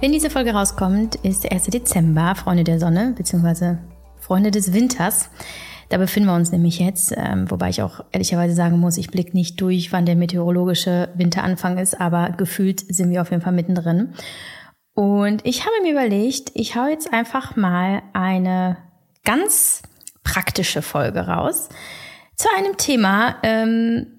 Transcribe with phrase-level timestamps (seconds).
[0.00, 1.64] Wenn diese Folge rauskommt, ist der 1.
[1.64, 3.78] Dezember, Freunde der Sonne, beziehungsweise
[4.20, 5.28] Freunde des Winters.
[5.88, 9.36] Da befinden wir uns nämlich jetzt, ähm, wobei ich auch ehrlicherweise sagen muss, ich blicke
[9.36, 14.14] nicht durch, wann der meteorologische Winteranfang ist, aber gefühlt sind wir auf jeden Fall mittendrin.
[14.94, 18.76] Und ich habe mir überlegt, ich hau jetzt einfach mal eine
[19.24, 19.82] ganz
[20.22, 21.70] praktische Folge raus
[22.36, 24.17] zu einem Thema, ähm,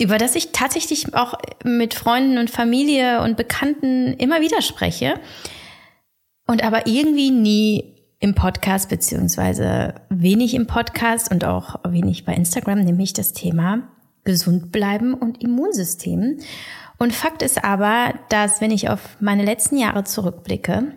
[0.00, 5.14] über das ich tatsächlich auch mit Freunden und Familie und Bekannten immer wieder spreche
[6.46, 12.80] und aber irgendwie nie im Podcast beziehungsweise wenig im Podcast und auch wenig bei Instagram,
[12.80, 13.88] nämlich das Thema
[14.24, 16.38] gesund bleiben und Immunsystem.
[16.98, 20.94] Und Fakt ist aber, dass wenn ich auf meine letzten Jahre zurückblicke,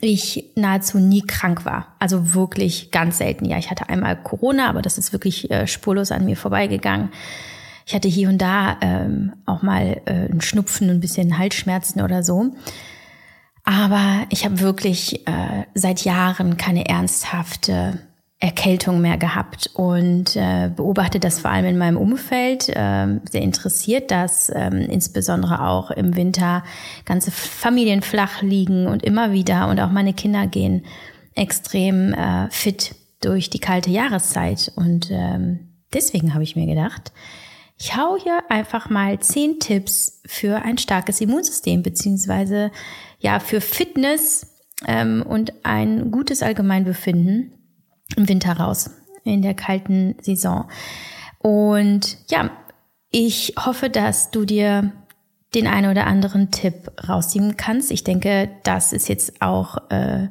[0.00, 1.96] ich nahezu nie krank war.
[1.98, 3.44] Also wirklich ganz selten.
[3.44, 7.10] Ja, ich hatte einmal Corona, aber das ist wirklich äh, spurlos an mir vorbeigegangen.
[7.90, 12.22] Ich hatte hier und da ähm, auch mal äh, ein Schnupfen, ein bisschen Halsschmerzen oder
[12.22, 12.52] so.
[13.64, 17.98] Aber ich habe wirklich äh, seit Jahren keine ernsthafte
[18.38, 24.12] Erkältung mehr gehabt und äh, beobachte das vor allem in meinem Umfeld äh, sehr interessiert,
[24.12, 26.62] dass ähm, insbesondere auch im Winter
[27.06, 30.84] ganze Familien flach liegen und immer wieder und auch meine Kinder gehen
[31.34, 37.10] extrem äh, fit durch die kalte Jahreszeit und ähm, deswegen habe ich mir gedacht,
[37.80, 42.70] ich hau hier einfach mal zehn Tipps für ein starkes Immunsystem, beziehungsweise
[43.20, 44.54] ja für Fitness
[44.86, 47.52] ähm, und ein gutes Allgemeinbefinden
[48.16, 48.90] im Winter raus,
[49.24, 50.68] in der kalten Saison.
[51.38, 52.50] Und ja,
[53.10, 54.92] ich hoffe, dass du dir
[55.54, 57.90] den einen oder anderen Tipp rausziehen kannst.
[57.90, 60.28] Ich denke, das ist jetzt auch äh,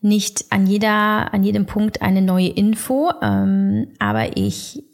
[0.00, 4.84] nicht an jeder, an jedem Punkt eine neue Info, ähm, aber ich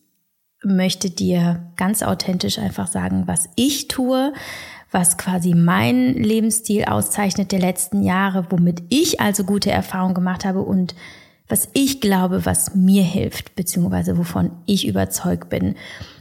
[0.64, 4.32] möchte dir ganz authentisch einfach sagen, was ich tue,
[4.90, 10.60] was quasi mein Lebensstil auszeichnet der letzten Jahre, womit ich also gute Erfahrungen gemacht habe
[10.60, 10.94] und
[11.48, 15.74] was ich glaube, was mir hilft, beziehungsweise wovon ich überzeugt bin.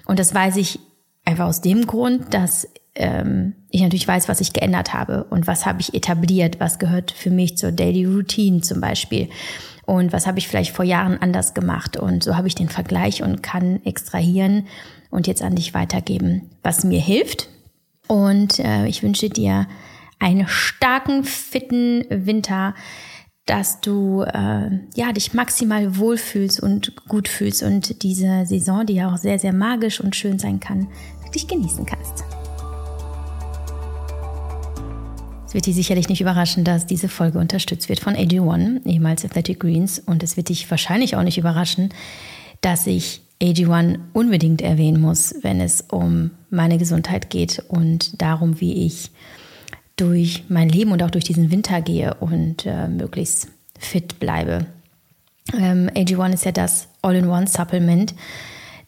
[0.05, 0.79] Und das weiß ich
[1.23, 5.65] einfach aus dem Grund, dass ähm, ich natürlich weiß, was ich geändert habe und was
[5.65, 9.29] habe ich etabliert, was gehört für mich zur Daily Routine zum Beispiel
[9.85, 11.97] und was habe ich vielleicht vor Jahren anders gemacht.
[11.97, 14.67] Und so habe ich den Vergleich und kann extrahieren
[15.09, 17.49] und jetzt an dich weitergeben, was mir hilft.
[18.07, 19.67] Und äh, ich wünsche dir
[20.19, 22.75] einen starken, fitten Winter,
[23.45, 29.11] dass du äh, ja dich maximal wohlfühlst und gut fühlst und diese Saison, die ja
[29.11, 30.87] auch sehr, sehr magisch und schön sein kann,
[31.23, 32.23] wirklich genießen kannst.
[35.53, 39.59] Es wird dich sicherlich nicht überraschen, dass diese Folge unterstützt wird von AG1, ehemals Athletic
[39.59, 39.99] Greens.
[39.99, 41.89] Und es wird dich wahrscheinlich auch nicht überraschen,
[42.61, 48.87] dass ich AG1 unbedingt erwähnen muss, wenn es um meine Gesundheit geht und darum, wie
[48.87, 49.11] ich
[49.95, 54.65] durch mein Leben und auch durch diesen Winter gehe und äh, möglichst fit bleibe.
[55.55, 58.15] Ähm, AG1 ist ja das All-in-One-Supplement,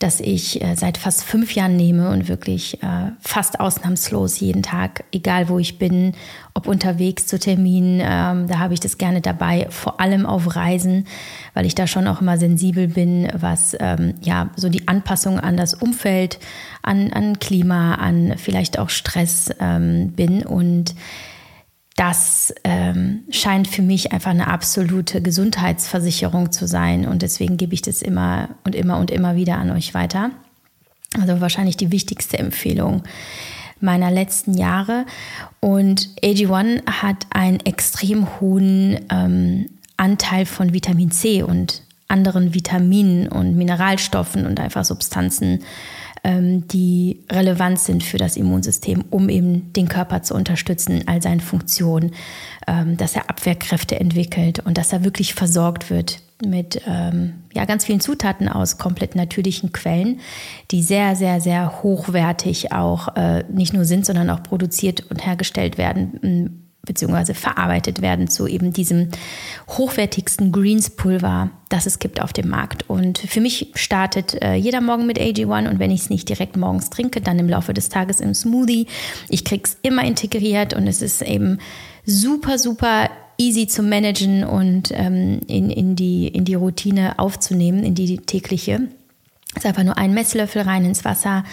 [0.05, 5.03] das ich äh, seit fast fünf Jahren nehme und wirklich äh, fast ausnahmslos jeden Tag,
[5.11, 6.13] egal wo ich bin,
[6.53, 11.07] ob unterwegs zu Terminen, ähm, da habe ich das gerne dabei, vor allem auf Reisen,
[11.55, 15.57] weil ich da schon auch immer sensibel bin, was ähm, ja so die Anpassung an
[15.57, 16.37] das Umfeld,
[16.83, 20.45] an, an Klima, an vielleicht auch Stress ähm, bin.
[20.45, 20.93] Und
[21.95, 27.07] das ähm, scheint für mich einfach eine absolute Gesundheitsversicherung zu sein.
[27.07, 30.31] Und deswegen gebe ich das immer und immer und immer wieder an euch weiter.
[31.19, 33.03] Also wahrscheinlich die wichtigste Empfehlung
[33.79, 35.05] meiner letzten Jahre.
[35.61, 43.55] Und AG1 hat einen extrem hohen ähm, Anteil von Vitamin C und anderen Vitaminen und
[43.55, 45.63] Mineralstoffen und einfach Substanzen
[46.67, 52.11] die relevant sind für das Immunsystem, um eben den Körper zu unterstützen, all seinen Funktionen,
[52.67, 57.85] ähm, dass er Abwehrkräfte entwickelt und dass er wirklich versorgt wird mit ähm, ja, ganz
[57.85, 60.19] vielen Zutaten aus komplett natürlichen Quellen,
[60.71, 65.77] die sehr, sehr, sehr hochwertig auch äh, nicht nur sind, sondern auch produziert und hergestellt
[65.77, 69.09] werden beziehungsweise verarbeitet werden zu eben diesem
[69.67, 72.89] hochwertigsten Greens-Pulver, das es gibt auf dem Markt.
[72.89, 76.57] Und für mich startet äh, jeder Morgen mit AG1 und wenn ich es nicht direkt
[76.57, 78.87] morgens trinke, dann im Laufe des Tages im Smoothie.
[79.29, 81.59] Ich krieg's immer integriert und es ist eben
[82.05, 87.95] super, super easy zu managen und ähm, in, in, die, in die Routine aufzunehmen, in
[87.95, 88.87] die tägliche.
[89.55, 91.43] Es ist einfach nur ein Messlöffel rein ins Wasser,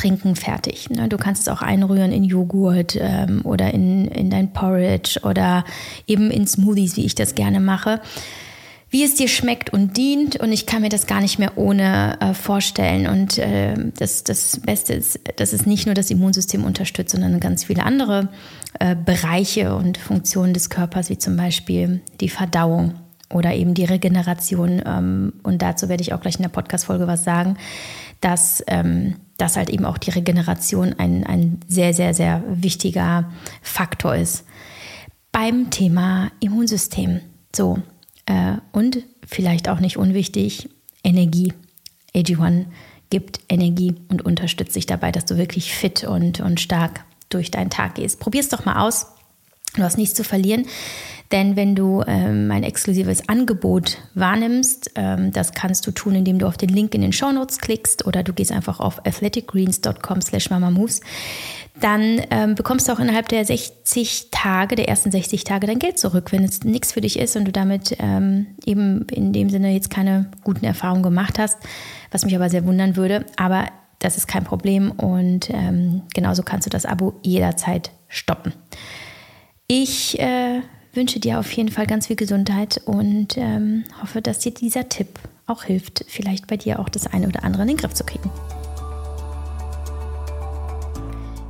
[0.00, 0.88] trinken, fertig.
[0.90, 1.08] Ne?
[1.08, 5.64] Du kannst es auch einrühren in Joghurt ähm, oder in, in dein Porridge oder
[6.06, 8.00] eben in Smoothies, wie ich das gerne mache.
[8.92, 10.36] wie es dir schmeckt und dient.
[10.40, 13.06] Und ich kann mir das gar nicht mehr ohne äh, vorstellen.
[13.06, 17.62] Und äh, das, das Beste ist, dass es nicht nur das Immunsystem unterstützt, sondern ganz
[17.64, 18.28] viele andere
[18.80, 22.94] äh, Bereiche und Funktionen des Körpers, wie zum Beispiel die Verdauung
[23.32, 24.82] oder eben die Regeneration.
[24.84, 27.56] Ähm, und dazu werde ich auch gleich in der Podcast-Folge was sagen,
[28.20, 33.30] dass, ähm, dass halt eben auch die Regeneration ein, ein sehr, sehr, sehr wichtiger
[33.62, 34.44] Faktor ist.
[35.32, 37.20] Beim Thema Immunsystem.
[37.54, 37.78] So,
[38.26, 40.68] äh, und vielleicht auch nicht unwichtig,
[41.02, 41.52] Energie.
[42.14, 42.66] AG1
[43.08, 47.70] gibt Energie und unterstützt dich dabei, dass du wirklich fit und, und stark durch deinen
[47.70, 48.20] Tag gehst.
[48.20, 49.06] Probier es doch mal aus.
[49.76, 50.66] Du hast nichts zu verlieren.
[51.32, 56.46] Denn wenn du ähm, mein exklusives Angebot wahrnimmst, ähm, das kannst du tun, indem du
[56.46, 60.50] auf den Link in den Show Notes klickst oder du gehst einfach auf athleticgreens.com slash
[60.50, 61.00] mamamoves
[61.80, 65.98] dann ähm, bekommst du auch innerhalb der 60 Tage, der ersten 60 Tage dein Geld
[65.98, 69.72] zurück, wenn es nichts für dich ist und du damit ähm, eben in dem Sinne
[69.72, 71.58] jetzt keine guten Erfahrungen gemacht hast,
[72.10, 73.24] was mich aber sehr wundern würde.
[73.36, 73.66] Aber
[73.98, 78.52] das ist kein Problem und ähm, genauso kannst du das Abo jederzeit stoppen.
[79.72, 80.62] Ich äh,
[80.94, 85.20] wünsche dir auf jeden Fall ganz viel Gesundheit und ähm, hoffe, dass dir dieser Tipp
[85.46, 88.28] auch hilft, vielleicht bei dir auch das eine oder andere in den Griff zu kriegen.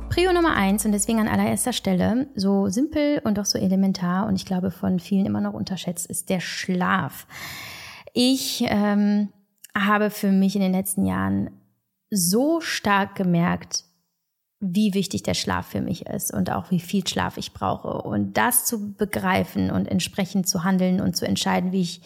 [0.09, 4.35] Prio Nummer eins und deswegen an allererster Stelle, so simpel und doch so elementar und
[4.35, 7.25] ich glaube von vielen immer noch unterschätzt, ist der Schlaf.
[8.13, 9.29] Ich ähm,
[9.75, 11.49] habe für mich in den letzten Jahren
[12.11, 13.85] so stark gemerkt,
[14.61, 18.03] wie wichtig der Schlaf für mich ist und auch wie viel Schlaf ich brauche.
[18.03, 22.01] Und das zu begreifen und entsprechend zu handeln und zu entscheiden, wie ich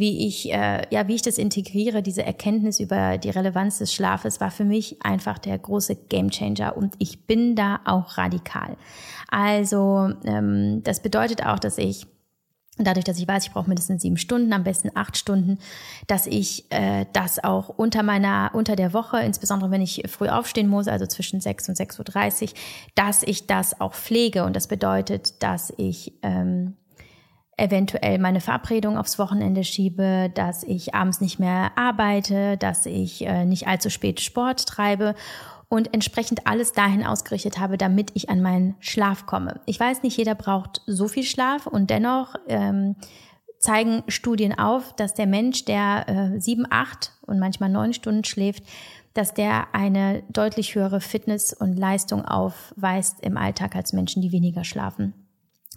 [0.00, 4.40] wie ich, äh, ja, wie ich das integriere, diese Erkenntnis über die Relevanz des Schlafes,
[4.40, 8.78] war für mich einfach der große Gamechanger und ich bin da auch radikal.
[9.28, 12.06] Also ähm, das bedeutet auch, dass ich
[12.84, 15.58] dadurch, dass ich weiß, ich brauche mindestens sieben Stunden, am besten acht Stunden,
[16.06, 20.68] dass ich äh, das auch unter meiner, unter der Woche, insbesondere wenn ich früh aufstehen
[20.68, 22.48] muss, also zwischen sechs und 6.30 Uhr,
[22.94, 24.44] dass ich das auch pflege.
[24.44, 26.76] Und das bedeutet, dass ich ähm,
[27.56, 33.44] eventuell meine Verabredung aufs Wochenende schiebe, dass ich abends nicht mehr arbeite, dass ich äh,
[33.44, 35.14] nicht allzu spät Sport treibe
[35.70, 39.60] und entsprechend alles dahin ausgerichtet habe, damit ich an meinen Schlaf komme.
[39.66, 42.96] Ich weiß nicht, jeder braucht so viel Schlaf und dennoch ähm,
[43.60, 48.64] zeigen Studien auf, dass der Mensch, der äh, sieben, acht und manchmal neun Stunden schläft,
[49.14, 54.64] dass der eine deutlich höhere Fitness und Leistung aufweist im Alltag als Menschen, die weniger
[54.64, 55.14] schlafen.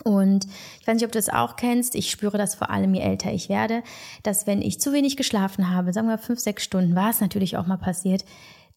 [0.03, 0.47] Und
[0.81, 1.93] ich weiß nicht, ob du das auch kennst.
[1.93, 3.83] Ich spüre das vor allem, je älter ich werde,
[4.23, 7.57] dass wenn ich zu wenig geschlafen habe, sagen wir fünf, sechs Stunden, war es natürlich
[7.57, 8.25] auch mal passiert,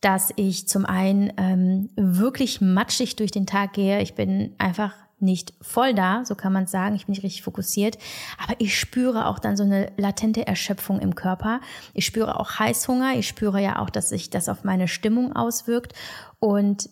[0.00, 4.00] dass ich zum einen ähm, wirklich matschig durch den Tag gehe.
[4.02, 6.94] Ich bin einfach nicht voll da, so kann man sagen.
[6.94, 7.96] Ich bin nicht richtig fokussiert.
[8.43, 11.60] Aber ich spüre auch dann so eine latente Erschöpfung im Körper.
[11.94, 13.14] Ich spüre auch Heißhunger.
[13.16, 15.94] Ich spüre ja auch, dass sich das auf meine Stimmung auswirkt.
[16.38, 16.90] Und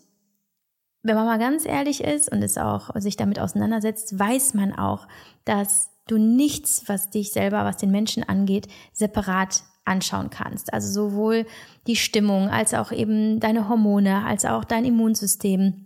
[1.03, 5.07] wenn man mal ganz ehrlich ist und es auch sich damit auseinandersetzt, weiß man auch,
[5.43, 10.73] dass du nichts, was dich selber, was den Menschen angeht, separat anschauen kannst.
[10.73, 11.45] Also sowohl
[11.87, 15.85] die Stimmung als auch eben deine Hormone, als auch dein Immunsystem,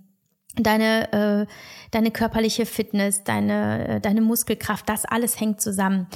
[0.55, 1.45] deine, äh,
[1.91, 6.07] deine körperliche Fitness, deine, äh, deine Muskelkraft, das alles hängt zusammen.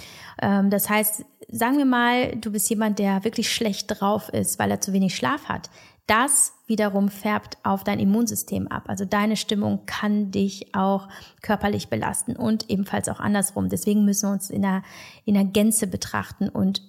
[0.41, 4.71] Ähm, das heißt, sagen wir mal, du bist jemand, der wirklich schlecht drauf ist, weil
[4.71, 5.69] er zu wenig Schlaf hat.
[6.07, 8.83] Das wiederum färbt auf dein Immunsystem ab.
[8.87, 11.07] Also deine Stimmung kann dich auch
[11.41, 13.69] körperlich belasten und ebenfalls auch andersrum.
[13.69, 14.83] Deswegen müssen wir uns in der,
[15.23, 16.49] in der Gänze betrachten.
[16.49, 16.81] Und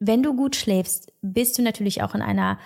[0.00, 2.58] wenn du gut schläfst, bist du natürlich auch in einer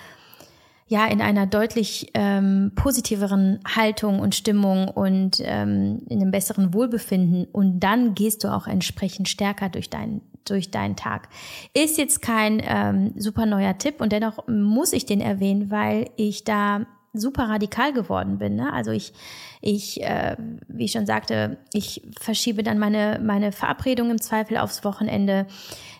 [0.87, 7.47] ja in einer deutlich ähm, positiveren Haltung und Stimmung und ähm, in einem besseren Wohlbefinden
[7.47, 11.31] und dann gehst du auch entsprechend stärker durch deinen durch deinen Tag.
[11.73, 16.45] Ist jetzt kein ähm, super neuer Tipp und dennoch muss ich den erwähnen, weil ich
[16.45, 18.57] da super radikal geworden bin.
[18.57, 18.73] Ne?
[18.73, 19.13] Also ich,
[19.61, 20.37] ich, äh,
[20.69, 25.47] wie ich schon sagte, ich verschiebe dann meine, meine Verabredung im Zweifel aufs Wochenende.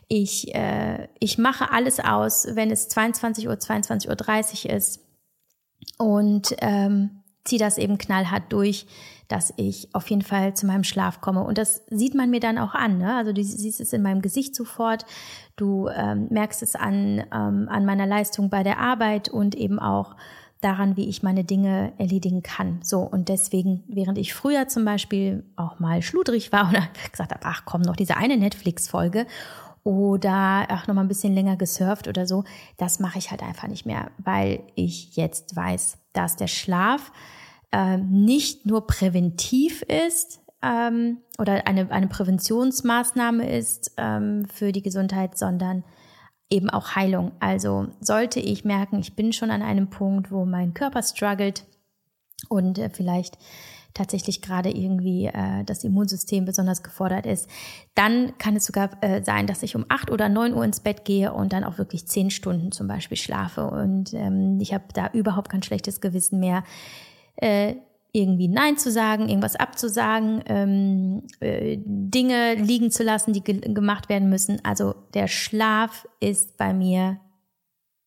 [0.09, 5.01] Ich, äh, ich mache alles aus, wenn es 22 Uhr, 22.30 Uhr ist
[5.99, 8.87] und ähm, ziehe das eben knallhart durch
[9.29, 11.43] dass ich auf jeden Fall zu meinem Schlaf komme.
[11.45, 12.99] Und das sieht man mir dann auch an.
[12.99, 13.17] Ne?
[13.17, 15.07] Also du siehst es in meinem Gesicht sofort,
[15.57, 20.17] du ähm, merkst es an, ähm, an meiner Leistung bei der Arbeit und eben auch
[20.65, 22.81] daran, wie ich meine Dinge erledigen kann.
[22.83, 27.45] So, und deswegen, während ich früher zum Beispiel auch mal schludrig war oder gesagt habe,
[27.45, 29.27] ach komm, noch diese eine Netflix-Folge
[29.83, 32.45] oder auch noch mal ein bisschen länger gesurft oder so,
[32.79, 37.13] das mache ich halt einfach nicht mehr, weil ich jetzt weiß, dass der Schlaf
[37.71, 45.37] äh, nicht nur präventiv ist, ähm, oder eine, eine Präventionsmaßnahme ist ähm, für die Gesundheit,
[45.37, 45.85] sondern
[46.55, 47.33] eben auch Heilung.
[47.41, 51.65] Also sollte ich merken, ich bin schon an einem Punkt, wo mein Körper struggelt
[52.49, 53.39] und äh, vielleicht
[53.93, 57.49] tatsächlich gerade irgendwie äh, das Immunsystem besonders gefordert ist,
[57.95, 61.05] dann kann es sogar äh, sein, dass ich um acht oder neun Uhr ins Bett
[61.05, 63.67] gehe und dann auch wirklich zehn Stunden zum Beispiel schlafe.
[63.67, 66.65] Und ähm, ich habe da überhaupt kein schlechtes Gewissen mehr.
[67.37, 67.77] Äh,
[68.15, 74.09] irgendwie Nein zu sagen, irgendwas abzusagen, ähm, äh, Dinge liegen zu lassen, die ge gemacht
[74.09, 74.65] werden müssen.
[74.65, 77.19] Also der Schlaf ist bei mir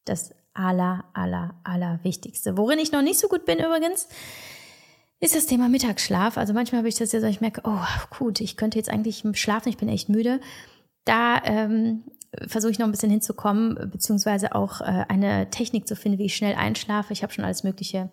[0.06, 2.58] das aller, aller, aller Wichtigste.
[2.58, 4.08] Worin ich noch nicht so gut bin übrigens,
[5.20, 6.38] ist das Thema Mittagsschlaf.
[6.38, 9.26] Also manchmal habe ich das ja so, ich merke, oh gut, ich könnte jetzt eigentlich
[9.34, 10.40] schlafen, ich bin echt müde.
[11.04, 12.04] Da ähm,
[12.48, 16.36] versuche ich noch ein bisschen hinzukommen, beziehungsweise auch äh, eine Technik zu finden, wie ich
[16.38, 17.12] schnell einschlafe.
[17.12, 18.10] Ich habe schon alles Mögliche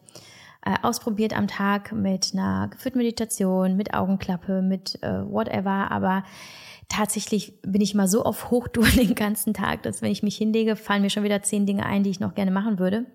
[0.64, 6.24] äh, ausprobiert am Tag mit einer geführten Meditation, mit Augenklappe, mit äh, whatever, aber
[6.88, 10.76] tatsächlich bin ich mal so auf Hochtour den ganzen Tag, dass wenn ich mich hinlege,
[10.76, 13.06] fallen mir schon wieder zehn Dinge ein, die ich noch gerne machen würde.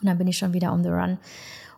[0.00, 1.18] Und dann bin ich schon wieder on the run.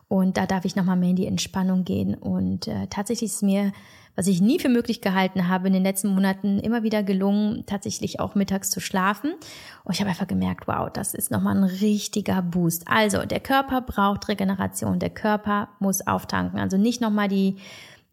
[0.09, 2.15] Und da darf ich nochmal mehr in die Entspannung gehen.
[2.15, 3.73] Und äh, tatsächlich ist mir,
[4.15, 8.19] was ich nie für möglich gehalten habe, in den letzten Monaten immer wieder gelungen, tatsächlich
[8.19, 9.33] auch mittags zu schlafen.
[9.83, 12.87] Und ich habe einfach gemerkt, wow, das ist nochmal ein richtiger Boost.
[12.87, 16.59] Also der Körper braucht Regeneration, der Körper muss auftanken.
[16.59, 17.57] Also nicht nochmal die,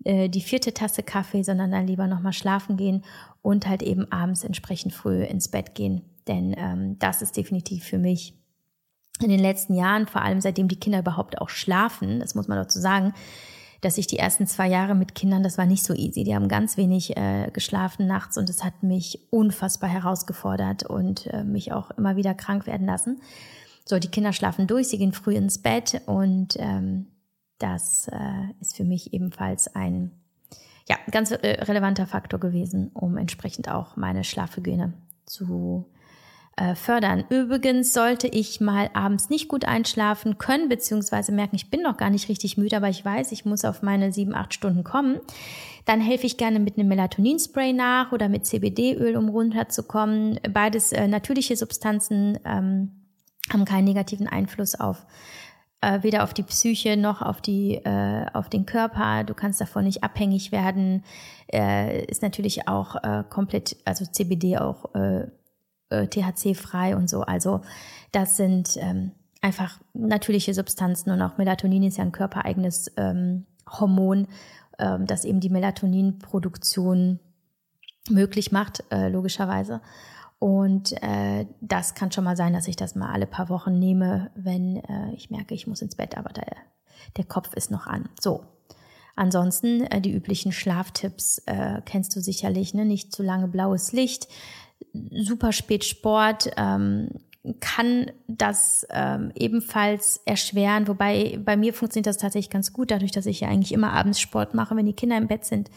[0.04, 3.04] äh, die vierte Tasse Kaffee, sondern dann lieber nochmal schlafen gehen
[3.40, 6.02] und halt eben abends entsprechend früh ins Bett gehen.
[6.26, 8.34] Denn ähm, das ist definitiv für mich
[9.20, 12.58] in den letzten Jahren, vor allem seitdem die Kinder überhaupt auch schlafen, das muss man
[12.58, 13.14] dazu sagen,
[13.84, 16.24] dass ich die ersten zwei Jahre mit Kindern, das war nicht so easy.
[16.24, 21.44] Die haben ganz wenig äh, geschlafen nachts und es hat mich unfassbar herausgefordert und äh,
[21.44, 23.20] mich auch immer wieder krank werden lassen.
[23.84, 27.08] So, die Kinder schlafen durch, sie gehen früh ins Bett und ähm,
[27.58, 30.12] das äh, ist für mich ebenfalls ein
[30.88, 34.94] ja, ganz äh, relevanter Faktor gewesen, um entsprechend auch meine Schlafhygiene
[35.26, 35.86] zu
[36.56, 37.24] äh, fördern.
[37.30, 42.10] Übrigens sollte ich mal abends nicht gut einschlafen können, beziehungsweise merken, ich bin noch gar
[42.10, 45.20] nicht richtig müde, aber ich weiß, ich muss auf meine sieben, acht Stunden kommen.
[45.84, 50.40] Dann helfe ich gerne mit einem Melatoninspray nach oder mit CBD-Öl, um runterzukommen.
[50.52, 52.90] Beides äh, natürliche Substanzen ähm,
[53.52, 55.04] haben keinen negativen Einfluss auf
[55.84, 59.24] äh, weder auf die Psyche noch auf die äh, auf den Körper.
[59.24, 61.04] Du kannst davon nicht abhängig werden.
[61.52, 64.94] Äh, ist natürlich auch äh, komplett, also CBD auch
[66.02, 67.22] äh, THC-frei und so.
[67.22, 67.60] Also
[68.12, 74.26] das sind ähm, einfach natürliche Substanzen und auch Melatonin ist ja ein körpereigenes ähm, Hormon,
[74.78, 77.20] ähm, das eben die Melatoninproduktion
[78.08, 79.80] möglich macht, äh, logischerweise.
[80.38, 84.30] Und äh, das kann schon mal sein, dass ich das mal alle paar Wochen nehme,
[84.34, 86.56] wenn äh, ich merke, ich muss ins Bett, aber der,
[87.16, 88.08] der Kopf ist noch an.
[88.20, 88.44] So.
[89.16, 92.84] Ansonsten äh, die üblichen Schlaftipps äh, kennst du sicherlich, ne?
[92.84, 94.26] Nicht zu lange blaues Licht,
[94.92, 97.08] super spät Sport ähm,
[97.60, 103.26] kann das ähm, ebenfalls erschweren, wobei bei mir funktioniert das tatsächlich ganz gut, dadurch, dass
[103.26, 105.70] ich ja eigentlich immer abends Sport mache, wenn die Kinder im Bett sind.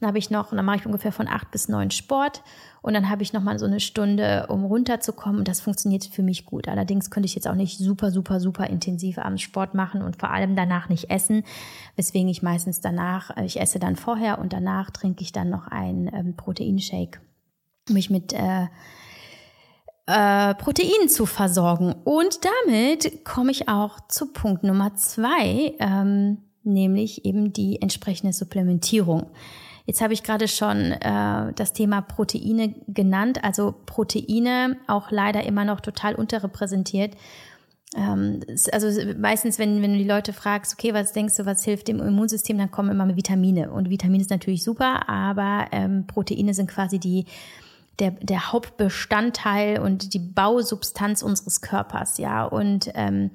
[0.00, 2.42] Dann habe ich noch, dann mache ich ungefähr von acht bis neun Sport
[2.82, 6.24] und dann habe ich noch mal so eine Stunde, um runterzukommen und das funktioniert für
[6.24, 6.66] mich gut.
[6.66, 10.30] Allerdings könnte ich jetzt auch nicht super, super, super intensiv abends Sport machen und vor
[10.30, 11.44] allem danach nicht essen,
[11.94, 15.68] weswegen ich meistens danach, äh, ich esse dann vorher und danach trinke ich dann noch
[15.68, 17.20] einen ähm, Proteinshake
[17.88, 18.66] mich mit äh,
[20.06, 21.94] äh, Proteinen zu versorgen.
[22.04, 29.30] Und damit komme ich auch zu Punkt Nummer zwei, ähm, nämlich eben die entsprechende Supplementierung.
[29.86, 35.64] Jetzt habe ich gerade schon äh, das Thema Proteine genannt, also Proteine auch leider immer
[35.64, 37.14] noch total unterrepräsentiert.
[37.94, 38.40] Ähm,
[38.72, 38.88] also
[39.18, 42.56] meistens, wenn, wenn du die Leute fragst, okay, was denkst du, was hilft dem Immunsystem,
[42.56, 43.70] dann kommen immer Vitamine.
[43.70, 47.26] Und Vitamine ist natürlich super, aber ähm, Proteine sind quasi die
[47.98, 52.44] der, der Hauptbestandteil und die Bausubstanz unseres Körpers, ja.
[52.44, 53.30] Und ähm,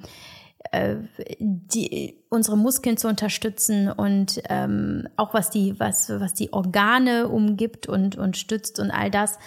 [0.72, 0.98] äh,
[1.40, 7.88] die, unsere Muskeln zu unterstützen und ähm, auch was die, was, was die Organe umgibt
[7.88, 9.40] und, und stützt und all das,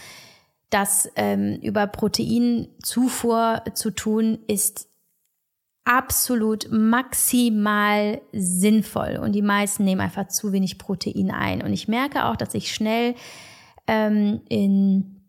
[0.71, 4.88] das ähm, über Proteinzufuhr zu tun, ist
[5.85, 9.19] absolut maximal sinnvoll.
[9.23, 11.62] Und die meisten nehmen einfach zu wenig Protein ein.
[11.62, 13.14] Und ich merke auch, dass ich schnell
[13.86, 15.22] ähm, in,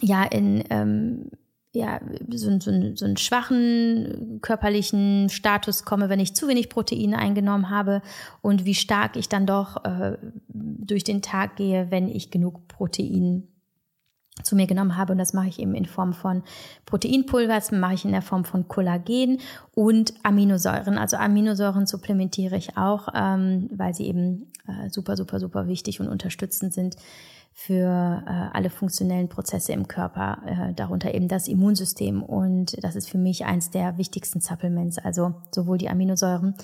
[0.00, 1.30] ja, in, ähm,
[1.72, 7.68] ja, so, so, so einen schwachen körperlichen Status komme, wenn ich zu wenig Proteine eingenommen
[7.68, 8.00] habe
[8.42, 10.16] und wie stark ich dann doch äh,
[10.48, 13.48] durch den Tag gehe, wenn ich genug Protein
[14.42, 16.42] zu mir genommen habe und das mache ich eben in Form von
[16.86, 19.38] Proteinpulver, das mache ich in der Form von Kollagen
[19.74, 20.98] und Aminosäuren.
[20.98, 26.08] Also Aminosäuren supplementiere ich auch, ähm, weil sie eben äh, super, super, super wichtig und
[26.08, 26.96] unterstützend sind
[27.56, 32.20] für äh, alle funktionellen Prozesse im Körper, äh, darunter eben das Immunsystem.
[32.20, 36.54] Und das ist für mich eins der wichtigsten Supplements, also sowohl die Aminosäuren,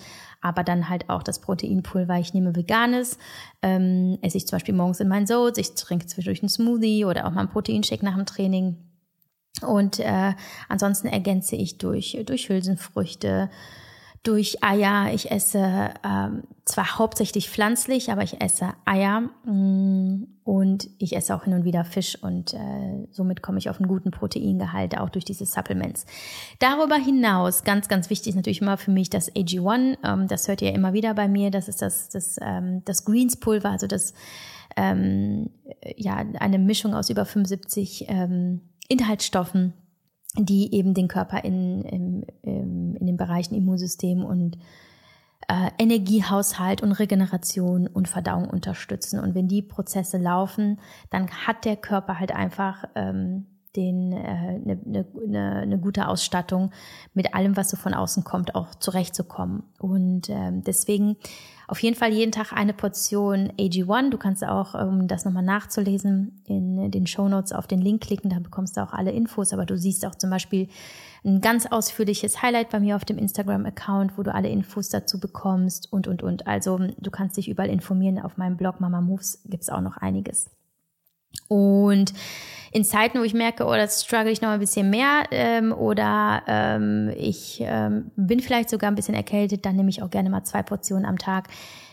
[0.40, 2.18] aber dann halt auch das Proteinpulver.
[2.18, 3.18] Ich nehme veganes,
[3.62, 7.26] ähm, esse ich zum Beispiel morgens in meinen Soats, ich trinke zwischendurch einen Smoothie oder
[7.26, 8.76] auch mal einen Proteinshake nach dem Training.
[9.64, 10.32] Und äh,
[10.68, 13.48] ansonsten ergänze ich durch, durch Hülsenfrüchte,
[14.22, 15.12] durch Eier.
[15.14, 21.34] Ich esse ähm, zwar hauptsächlich pflanzlich, aber ich esse Eier mh, mm, und ich esse
[21.34, 25.08] auch hin und wieder Fisch und äh, somit komme ich auf einen guten Proteingehalt auch
[25.08, 26.04] durch diese Supplements.
[26.58, 29.98] Darüber hinaus, ganz, ganz wichtig ist natürlich immer für mich das AG1.
[30.04, 31.50] Ähm, das hört ihr immer wieder bei mir.
[31.50, 34.12] Das ist das, das, ähm, das Greens-Pulver, also das
[34.76, 35.50] ähm,
[35.96, 39.72] ja eine Mischung aus über 75 ähm, Inhaltsstoffen
[40.36, 44.58] die eben den Körper in, in, in den Bereichen Immunsystem und
[45.48, 49.18] äh, Energiehaushalt und Regeneration und Verdauung unterstützen.
[49.18, 50.78] Und wenn die Prozesse laufen,
[51.10, 53.46] dann hat der Körper halt einfach ähm,
[53.76, 56.70] den eine äh, ne, ne, ne gute Ausstattung
[57.14, 59.62] mit allem, was so von außen kommt, auch zurechtzukommen.
[59.78, 61.16] Und ähm, deswegen
[61.70, 64.10] auf jeden Fall jeden Tag eine Portion AG1.
[64.10, 68.28] Du kannst auch, um das nochmal nachzulesen, in den Show Notes auf den Link klicken,
[68.30, 69.52] da bekommst du auch alle Infos.
[69.52, 70.68] Aber du siehst auch zum Beispiel
[71.24, 75.92] ein ganz ausführliches Highlight bei mir auf dem Instagram-Account, wo du alle Infos dazu bekommst
[75.92, 76.48] und, und, und.
[76.48, 78.18] Also du kannst dich überall informieren.
[78.18, 80.50] Auf meinem Blog Mama Moves gibt es auch noch einiges.
[81.48, 82.12] Und
[82.72, 86.42] in Zeiten, wo ich merke, oh, das struggle ich noch ein bisschen mehr ähm, oder
[86.46, 90.44] ähm, ich ähm, bin vielleicht sogar ein bisschen erkältet, dann nehme ich auch gerne mal
[90.44, 91.48] zwei Portionen am Tag.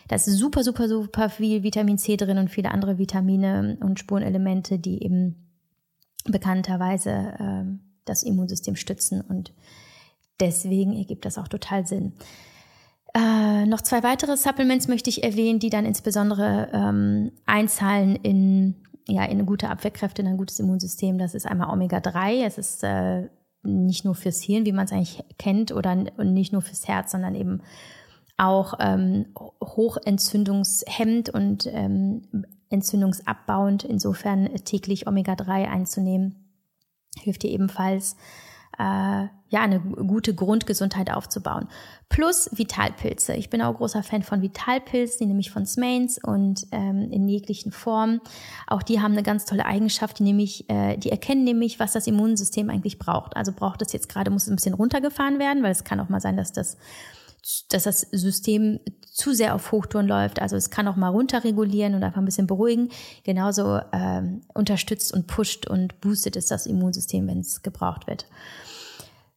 [0.08, 4.78] Da ist super, super, super viel Vitamin C drin und viele andere Vitamine und Spurenelemente,
[4.78, 5.48] die eben
[6.26, 9.54] bekannterweise ähm, das Immunsystem stützen und
[10.40, 12.14] deswegen ergibt das auch total Sinn.
[13.14, 18.76] Äh, noch zwei weitere Supplements möchte ich erwähnen, die dann insbesondere ähm, einzahlen in
[19.08, 21.18] ja, in gute Abwehrkräfte, in ein gutes Immunsystem.
[21.18, 22.46] Das ist einmal Omega-3.
[22.46, 23.30] Es ist äh,
[23.64, 27.36] nicht nur fürs Hirn, wie man es eigentlich kennt, oder nicht nur fürs Herz, sondern
[27.36, 27.62] eben
[28.38, 29.28] auch ähm,
[29.64, 33.84] hochentzündungshemmend und ähm, entzündungsabbauend.
[33.84, 36.54] Insofern täglich Omega-3 einzunehmen,
[37.18, 38.16] hilft dir ebenfalls
[38.80, 41.68] äh, ja, eine gute Grundgesundheit aufzubauen.
[42.10, 43.34] Plus Vitalpilze.
[43.34, 47.30] Ich bin auch großer Fan von Vitalpilzen, die nehme ich von Smains und ähm, in
[47.30, 48.20] jeglichen Formen.
[48.68, 52.08] Auch die haben eine ganz tolle Eigenschaft, die nämlich, äh, die erkennen nämlich, was das
[52.08, 53.38] Immunsystem eigentlich braucht.
[53.38, 56.10] Also braucht es jetzt gerade, muss es ein bisschen runtergefahren werden, weil es kann auch
[56.10, 56.78] mal sein, dass das
[57.70, 58.80] dass das System
[59.18, 60.42] zu sehr auf Hochtouren läuft.
[60.42, 62.90] Also es kann auch mal runterregulieren und einfach ein bisschen beruhigen.
[63.24, 68.28] Genauso ähm, unterstützt und pusht und boostet es das Immunsystem, wenn es gebraucht wird.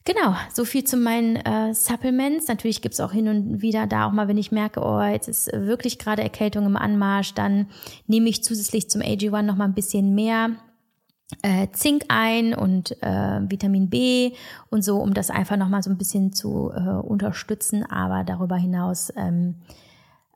[0.05, 2.49] Genau, so viel zu meinen äh, Supplements.
[2.49, 5.53] Natürlich gibt's auch hin und wieder da auch mal, wenn ich merke, oh, jetzt ist
[5.53, 7.67] wirklich gerade Erkältung im Anmarsch, dann
[8.07, 10.57] nehme ich zusätzlich zum AG1 noch mal ein bisschen mehr
[11.43, 14.33] äh, Zink ein und äh, Vitamin B
[14.71, 17.85] und so, um das einfach noch mal so ein bisschen zu äh, unterstützen.
[17.85, 19.57] Aber darüber hinaus ähm,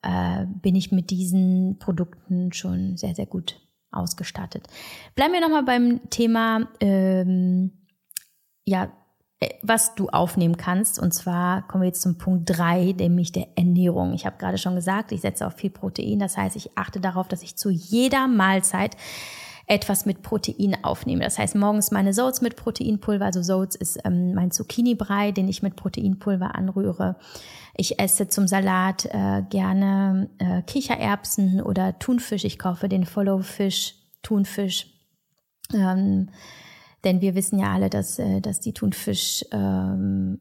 [0.02, 4.66] äh, bin ich mit diesen Produkten schon sehr, sehr gut ausgestattet.
[5.14, 7.72] Bleiben wir noch mal beim Thema ähm,
[8.64, 8.90] ja
[9.40, 10.98] äh, was du aufnehmen kannst.
[10.98, 14.14] Und zwar kommen wir jetzt zum Punkt drei, nämlich der Ernährung.
[14.14, 16.18] Ich habe gerade schon gesagt, ich setze auf viel Protein.
[16.18, 18.96] Das heißt, ich achte darauf, dass ich zu jeder Mahlzeit
[19.66, 21.24] etwas mit Protein aufnehme.
[21.24, 23.24] Das heißt, morgens meine Soats mit Proteinpulver.
[23.24, 27.16] Also Soats ist ähm, mein Zucchini-Brei, den ich mit Proteinpulver anrühre.
[27.76, 32.44] Ich esse zum Salat äh, gerne äh, Kichererbsen oder Thunfisch.
[32.44, 34.86] Ich kaufe den Follow-Fisch, Thunfisch.
[35.72, 36.28] Ähm,
[37.04, 40.40] denn wir wissen ja alle, dass, äh, dass die Thunfischhaltung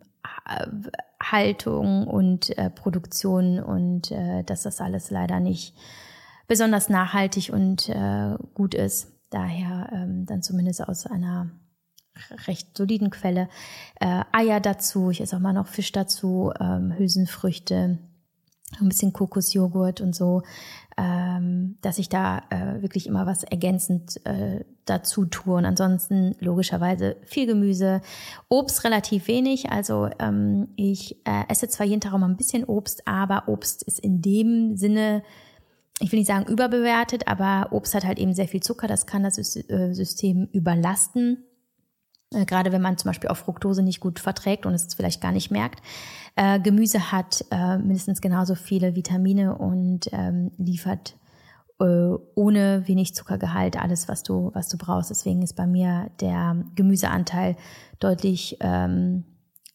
[1.86, 5.74] ähm, und äh, Produktion und äh, dass das alles leider nicht
[6.48, 9.13] besonders nachhaltig und äh, gut ist.
[9.34, 11.50] Daher ähm, dann zumindest aus einer
[12.48, 13.50] recht soliden Quelle.
[14.00, 17.98] Äh, Eier dazu, ich esse auch mal noch Fisch dazu, ähm, Hülsenfrüchte,
[18.80, 20.44] ein bisschen Kokosjoghurt und so,
[20.98, 25.56] ähm, dass ich da äh, wirklich immer was ergänzend äh, dazu tue.
[25.56, 28.02] Und ansonsten logischerweise viel Gemüse,
[28.50, 29.72] Obst relativ wenig.
[29.72, 33.82] Also ähm, ich äh, esse zwar jeden Tag auch mal ein bisschen Obst, aber Obst
[33.84, 35.24] ist in dem Sinne
[36.04, 39.24] ich will nicht sagen überbewertet, aber Obst hat halt eben sehr viel Zucker, das kann
[39.24, 41.46] das äh, System überlasten.
[42.34, 45.32] Äh, gerade wenn man zum Beispiel auf Fructose nicht gut verträgt und es vielleicht gar
[45.32, 45.82] nicht merkt.
[46.36, 51.16] Äh, Gemüse hat mindestens genauso viele Vitamine und ähm, liefert
[51.80, 55.10] ohne wenig Zuckergehalt, alles, was du, was du brauchst.
[55.10, 57.58] Deswegen ist bei mir der Gemüseanteil
[58.00, 59.26] deutlich ähm,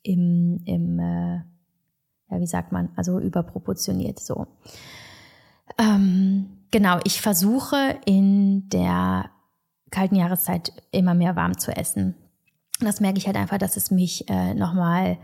[0.05, 1.43] im, im äh,
[2.31, 4.47] ja, wie sagt man, also überproportioniert so.
[5.77, 9.31] Ähm, genau, ich versuche in der
[9.91, 12.15] kalten Jahreszeit immer mehr warm zu essen.
[12.81, 15.19] Das merke ich halt einfach, dass es mich äh, nochmal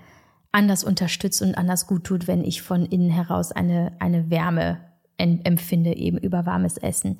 [0.52, 4.80] anders unterstützt und anders gut tut, wenn ich von innen heraus eine, eine Wärme
[5.16, 7.18] empfinde, eben über warmes Essen.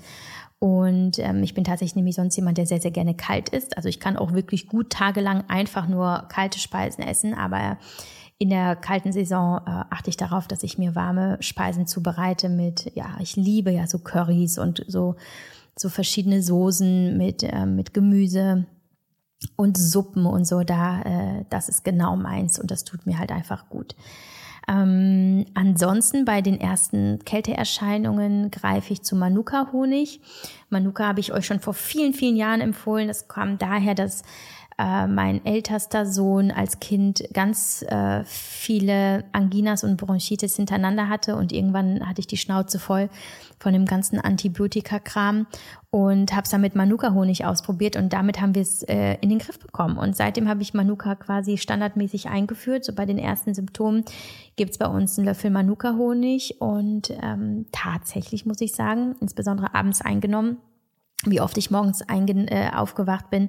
[0.58, 3.76] Und ähm, ich bin tatsächlich nämlich sonst jemand, der sehr, sehr gerne kalt isst.
[3.76, 7.78] Also ich kann auch wirklich gut tagelang einfach nur kalte Speisen essen, aber
[8.38, 12.90] in der kalten Saison äh, achte ich darauf, dass ich mir warme Speisen zubereite mit,
[12.94, 15.16] ja, ich liebe ja so Currys und so,
[15.76, 18.66] so verschiedene Soßen mit, äh, mit Gemüse
[19.56, 20.62] und Suppen und so.
[20.62, 23.94] Da, äh, das ist genau meins und das tut mir halt einfach gut.
[24.66, 30.20] Ähm, ansonsten bei den ersten Kälteerscheinungen greife ich zu Manuka-Honig.
[30.70, 33.08] Manuka habe ich euch schon vor vielen, vielen Jahren empfohlen.
[33.08, 34.22] Das kam daher, dass
[34.78, 41.52] äh, mein ältester Sohn als Kind ganz äh, viele Anginas und Bronchitis hintereinander hatte und
[41.52, 43.08] irgendwann hatte ich die Schnauze voll
[43.58, 45.46] von dem ganzen Antibiotika-Kram
[45.90, 49.38] und habe es dann mit Manuka-Honig ausprobiert und damit haben wir es äh, in den
[49.38, 49.96] Griff bekommen.
[49.96, 52.84] Und seitdem habe ich Manuka quasi standardmäßig eingeführt.
[52.84, 54.04] So bei den ersten Symptomen
[54.56, 60.58] gibt's bei uns einen Löffel Manuka-Honig und ähm, tatsächlich muss ich sagen, insbesondere abends eingenommen,
[61.26, 63.48] wie oft ich morgens äh, aufgewacht bin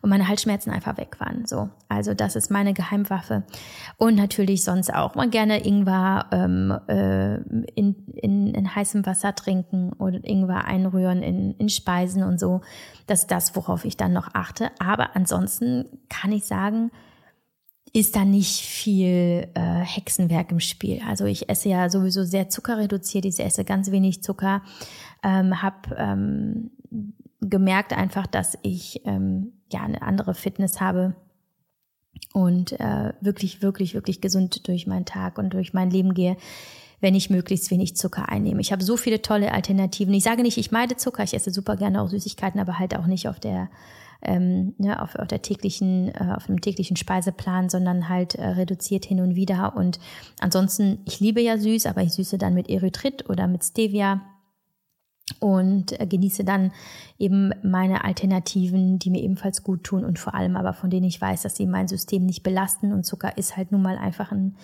[0.00, 1.46] und meine Halsschmerzen einfach weg waren.
[1.46, 3.44] So, also das ist meine Geheimwaffe.
[3.96, 7.36] Und natürlich sonst auch mal gerne Ingwer ähm, äh,
[7.74, 12.60] in, in, in heißem Wasser trinken oder Ingwer einrühren in, in Speisen und so.
[13.06, 14.70] Das ist das, worauf ich dann noch achte.
[14.78, 16.90] Aber ansonsten kann ich sagen,
[17.92, 21.00] ist da nicht viel äh, Hexenwerk im Spiel.
[21.06, 24.62] Also ich esse ja sowieso sehr zuckerreduziert, ich esse ganz wenig Zucker,
[25.22, 26.70] ähm, habe ähm,
[27.40, 31.14] gemerkt einfach, dass ich ähm, ja eine andere Fitness habe
[32.32, 36.36] und äh, wirklich, wirklich, wirklich gesund durch meinen Tag und durch mein Leben gehe,
[37.00, 38.60] wenn ich möglichst wenig Zucker einnehme.
[38.62, 40.14] Ich habe so viele tolle Alternativen.
[40.14, 43.06] Ich sage nicht, ich meide Zucker, ich esse super gerne auch Süßigkeiten, aber halt auch
[43.06, 43.68] nicht auf der
[44.22, 49.04] ähm, ne, auf, auf der täglichen, äh, auf dem täglichen Speiseplan, sondern halt äh, reduziert
[49.04, 49.74] hin und wieder.
[49.76, 49.98] Und
[50.40, 54.22] ansonsten, ich liebe ja süß, aber ich süße dann mit Erythrit oder mit Stevia
[55.40, 56.72] und äh, genieße dann
[57.18, 61.20] eben meine Alternativen, die mir ebenfalls gut tun und vor allem aber von denen ich
[61.20, 64.56] weiß, dass sie mein System nicht belasten und Zucker ist halt nun mal einfach ein,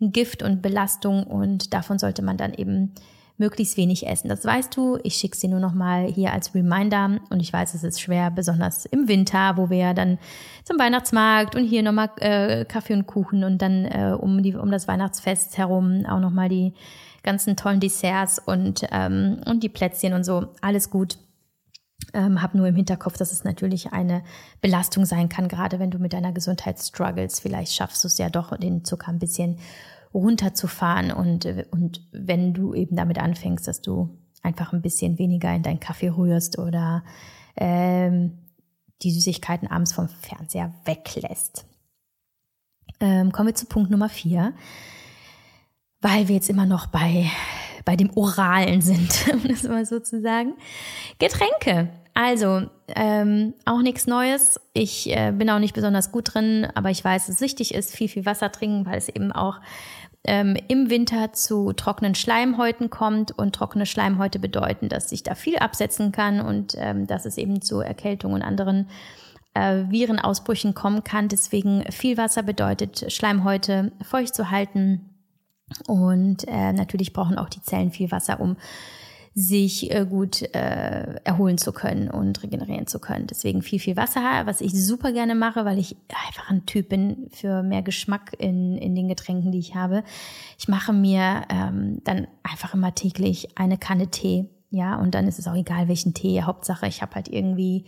[0.00, 2.94] ein Gift und Belastung und davon sollte man dann eben
[3.38, 4.28] möglichst wenig essen.
[4.28, 4.98] Das weißt du.
[5.02, 8.30] Ich schicke sie nur noch mal hier als Reminder und ich weiß, es ist schwer,
[8.30, 10.18] besonders im Winter, wo wir dann
[10.64, 14.70] zum Weihnachtsmarkt und hier nochmal äh, Kaffee und Kuchen und dann äh, um die um
[14.70, 16.74] das Weihnachtsfest herum auch nochmal die
[17.22, 20.48] ganzen tollen Desserts und, ähm, und die Plätzchen und so.
[20.60, 21.18] Alles gut.
[22.14, 24.22] Ähm, hab nur im Hinterkopf, dass es natürlich eine
[24.60, 27.40] Belastung sein kann, gerade wenn du mit deiner Gesundheit struggles.
[27.40, 29.58] Vielleicht schaffst du es ja doch, den Zucker ein bisschen
[30.18, 35.62] runterzufahren und, und wenn du eben damit anfängst, dass du einfach ein bisschen weniger in
[35.62, 37.04] deinen Kaffee rührst oder
[37.56, 38.38] ähm,
[39.02, 41.66] die Süßigkeiten abends vom Fernseher weglässt.
[43.00, 44.54] Ähm, kommen wir zu Punkt Nummer vier
[46.00, 47.30] weil wir jetzt immer noch bei,
[47.84, 50.54] bei dem Oralen sind, um das mal so zu sagen.
[51.18, 51.90] Getränke.
[52.14, 52.62] Also,
[52.96, 54.60] ähm, auch nichts Neues.
[54.72, 57.94] Ich äh, bin auch nicht besonders gut drin, aber ich weiß, dass es wichtig ist,
[57.94, 59.60] viel, viel Wasser trinken, weil es eben auch
[60.24, 63.36] ähm, im Winter zu trockenen Schleimhäuten kommt.
[63.36, 67.62] Und trockene Schleimhäute bedeuten, dass sich da viel absetzen kann und ähm, dass es eben
[67.62, 68.88] zu Erkältung und anderen
[69.54, 71.28] äh, Virenausbrüchen kommen kann.
[71.28, 75.08] Deswegen viel Wasser bedeutet, Schleimhäute feucht zu halten
[75.86, 78.56] und äh, natürlich brauchen auch die Zellen viel Wasser, um
[79.38, 83.28] sich äh, gut äh, erholen zu können und regenerieren zu können.
[83.28, 85.96] Deswegen viel, viel Wasser, was ich super gerne mache, weil ich
[86.26, 90.02] einfach ein Typ bin für mehr Geschmack in, in den Getränken, die ich habe.
[90.58, 94.46] Ich mache mir ähm, dann einfach immer täglich eine Kanne Tee.
[94.70, 96.42] Ja, und dann ist es auch egal, welchen Tee.
[96.42, 97.84] Hauptsache, ich habe halt irgendwie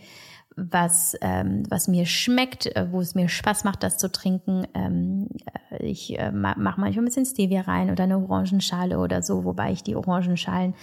[0.55, 4.67] was, ähm, was mir schmeckt, äh, wo es mir Spaß macht, das zu trinken.
[4.73, 5.27] Ähm,
[5.69, 9.71] äh, ich äh, mache manchmal ein bisschen Stevia rein oder eine Orangenschale oder so, wobei
[9.71, 10.73] ich die Orangenschalen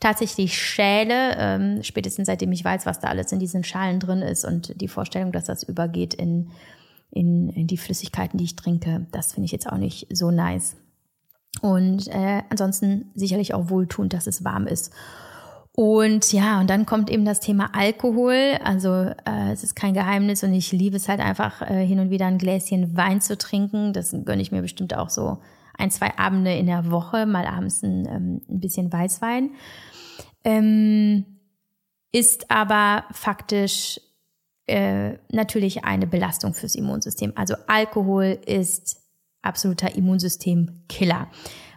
[0.00, 4.44] tatsächlich schäle, ähm, spätestens seitdem ich weiß, was da alles in diesen Schalen drin ist
[4.44, 6.50] und die Vorstellung, dass das übergeht in,
[7.10, 10.76] in, in die Flüssigkeiten, die ich trinke, das finde ich jetzt auch nicht so nice.
[11.62, 14.92] Und äh, ansonsten sicherlich auch wohltuend, dass es warm ist.
[15.76, 18.56] Und ja, und dann kommt eben das Thema Alkohol.
[18.64, 18.88] Also
[19.26, 22.24] äh, es ist kein Geheimnis und ich liebe es halt einfach äh, hin und wieder
[22.24, 23.92] ein Gläschen Wein zu trinken.
[23.92, 25.36] Das gönne ich mir bestimmt auch so
[25.76, 29.50] ein, zwei Abende in der Woche, mal abends ein, ähm, ein bisschen Weißwein.
[30.44, 31.26] ähm,
[32.10, 34.00] ist aber faktisch
[34.66, 37.34] äh, natürlich eine Belastung fürs Immunsystem.
[37.36, 39.02] Also Alkohol ist
[39.42, 41.28] absoluter Immunsystem-Killer.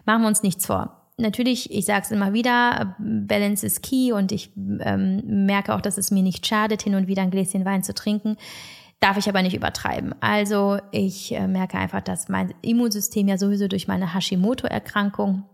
[0.06, 0.99] Machen wir uns nichts vor.
[1.20, 5.98] Natürlich, ich sage es immer wieder, Balance is key und ich ähm, merke auch, dass
[5.98, 8.36] es mir nicht schadet, hin und wieder ein Gläschen Wein zu trinken.
[9.00, 10.14] Darf ich aber nicht übertreiben.
[10.20, 15.44] Also ich äh, merke einfach, dass mein Immunsystem ja sowieso durch meine Hashimoto-Erkrankung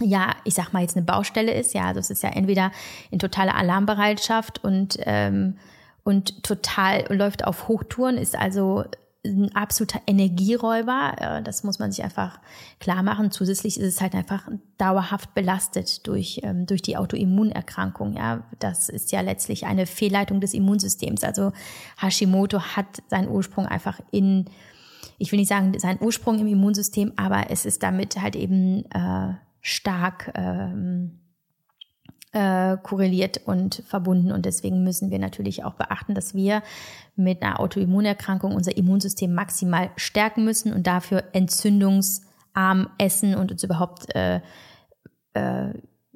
[0.00, 1.72] ja, ich sag mal jetzt eine Baustelle ist.
[1.72, 2.72] Ja, das ist ja entweder
[3.12, 5.56] in totaler Alarmbereitschaft und ähm,
[6.04, 8.84] und total läuft auf Hochtouren, ist also
[9.24, 11.14] ein absoluter Energieräuber.
[11.18, 12.40] Äh, das muss man sich einfach
[12.78, 13.30] klar machen.
[13.30, 18.14] Zusätzlich ist es halt einfach dauerhaft belastet durch, ähm, durch die Autoimmunerkrankung.
[18.14, 21.24] Ja, das ist ja letztlich eine Fehlleitung des Immunsystems.
[21.24, 21.52] Also
[22.00, 24.46] Hashimoto hat seinen Ursprung einfach in,
[25.18, 29.34] ich will nicht sagen seinen Ursprung im Immunsystem, aber es ist damit halt eben äh,
[29.60, 31.20] stark ähm,
[32.34, 34.32] äh, korreliert und verbunden.
[34.32, 36.62] Und deswegen müssen wir natürlich auch beachten, dass wir
[37.14, 44.14] mit einer Autoimmunerkrankung unser Immunsystem maximal stärken müssen und dafür entzündungsarm essen und uns überhaupt
[44.16, 44.40] äh,
[45.34, 45.72] äh,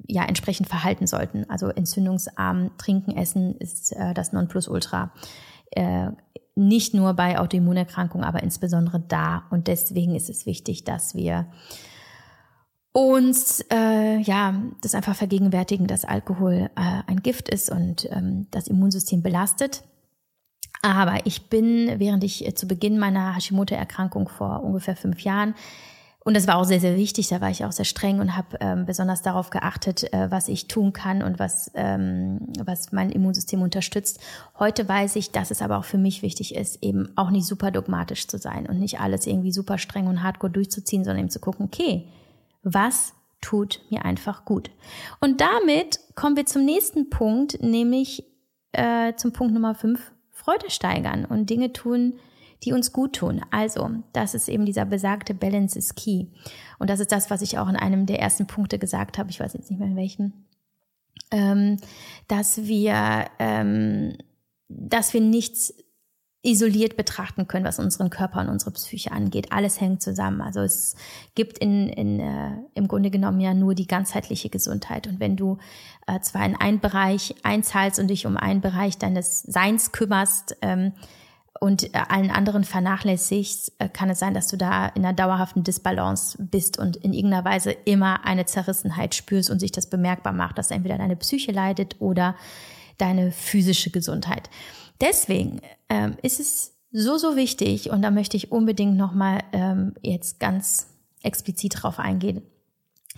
[0.07, 1.49] ja entsprechend verhalten sollten.
[1.49, 5.11] Also entzündungsarm trinken, essen ist äh, das Nonplusultra.
[5.71, 6.09] Äh,
[6.55, 9.43] nicht nur bei Autoimmunerkrankungen, aber insbesondere da.
[9.51, 11.47] Und deswegen ist es wichtig, dass wir
[12.99, 18.67] uns äh, ja das einfach vergegenwärtigen, dass Alkohol äh, ein Gift ist und ähm, das
[18.67, 19.83] Immunsystem belastet.
[20.81, 25.55] Aber ich bin, während ich äh, zu Beginn meiner Hashimoto-Erkrankung vor ungefähr fünf Jahren
[26.25, 27.29] und das war auch sehr, sehr wichtig.
[27.29, 30.67] Da war ich auch sehr streng und habe ähm, besonders darauf geachtet, äh, was ich
[30.67, 34.19] tun kann und was, ähm, was mein Immunsystem unterstützt.
[34.59, 37.71] Heute weiß ich, dass es aber auch für mich wichtig ist, eben auch nicht super
[37.71, 41.39] dogmatisch zu sein und nicht alles irgendwie super streng und hardcore durchzuziehen, sondern eben zu
[41.39, 42.05] gucken, okay,
[42.63, 44.69] was tut mir einfach gut.
[45.21, 48.25] Und damit kommen wir zum nächsten Punkt, nämlich
[48.71, 52.19] äh, zum Punkt Nummer 5, Freude steigern und Dinge tun,
[52.63, 53.41] die uns gut tun.
[53.51, 56.27] Also, das ist eben dieser besagte Balance is Key.
[56.77, 59.39] Und das ist das, was ich auch in einem der ersten Punkte gesagt habe, ich
[59.39, 60.45] weiß jetzt nicht mehr in welchen,
[61.31, 61.77] ähm,
[62.27, 64.17] dass wir, ähm,
[64.67, 65.73] dass wir nichts
[66.41, 69.51] isoliert betrachten können, was unseren Körper und unsere Psyche angeht.
[69.51, 70.41] Alles hängt zusammen.
[70.41, 70.95] Also es
[71.35, 75.07] gibt in, in, äh, im Grunde genommen ja nur die ganzheitliche Gesundheit.
[75.07, 75.57] Und wenn du
[76.07, 80.93] äh, zwar in einen Bereich einzahlst und dich um einen Bereich deines Seins kümmerst ähm,
[81.59, 85.65] und äh, allen anderen vernachlässigst, äh, kann es sein, dass du da in einer dauerhaften
[85.65, 90.57] Disbalance bist und in irgendeiner Weise immer eine Zerrissenheit spürst und sich das bemerkbar macht,
[90.57, 92.35] dass entweder deine Psyche leidet oder
[92.97, 94.49] deine physische Gesundheit.
[95.01, 100.39] Deswegen ähm, ist es so, so wichtig und da möchte ich unbedingt nochmal ähm, jetzt
[100.39, 100.87] ganz
[101.21, 102.41] explizit drauf eingehen,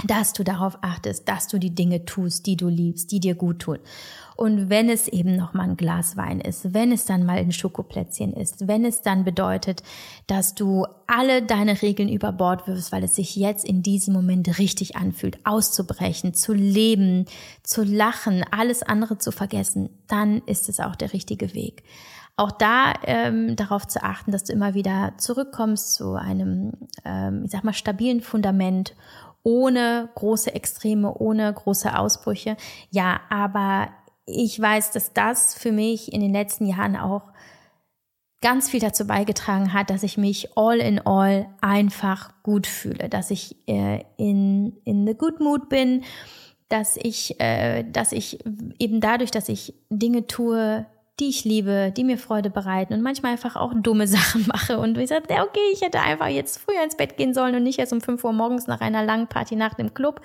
[0.03, 3.59] dass du darauf achtest, dass du die Dinge tust, die du liebst, die dir gut
[3.59, 3.79] tun.
[4.35, 7.51] Und wenn es eben noch mal ein Glas Wein ist, wenn es dann mal ein
[7.51, 9.83] Schokoplätzchen ist, wenn es dann bedeutet,
[10.25, 14.57] dass du alle deine Regeln über Bord wirfst, weil es sich jetzt in diesem Moment
[14.57, 17.25] richtig anfühlt, auszubrechen, zu leben,
[17.61, 21.83] zu lachen, alles andere zu vergessen, dann ist es auch der richtige Weg.
[22.37, 26.71] Auch da ähm, darauf zu achten, dass du immer wieder zurückkommst zu einem,
[27.05, 28.95] ähm, ich sag mal, stabilen Fundament
[29.43, 32.57] ohne große Extreme, ohne große Ausbrüche.
[32.89, 33.89] Ja, aber
[34.25, 37.31] ich weiß, dass das für mich in den letzten Jahren auch
[38.41, 43.29] ganz viel dazu beigetragen hat, dass ich mich all in all einfach gut fühle, dass
[43.29, 46.03] ich äh, in, in the good mood bin,
[46.67, 48.39] dass ich, äh, dass ich
[48.79, 50.85] eben dadurch, dass ich Dinge tue,
[51.21, 54.97] die ich liebe, die mir Freude bereiten und manchmal einfach auch dumme Sachen mache und
[54.97, 57.93] ich sage, okay, ich hätte einfach jetzt früher ins Bett gehen sollen und nicht erst
[57.93, 60.21] um 5 Uhr morgens nach einer langen Party nach dem Club.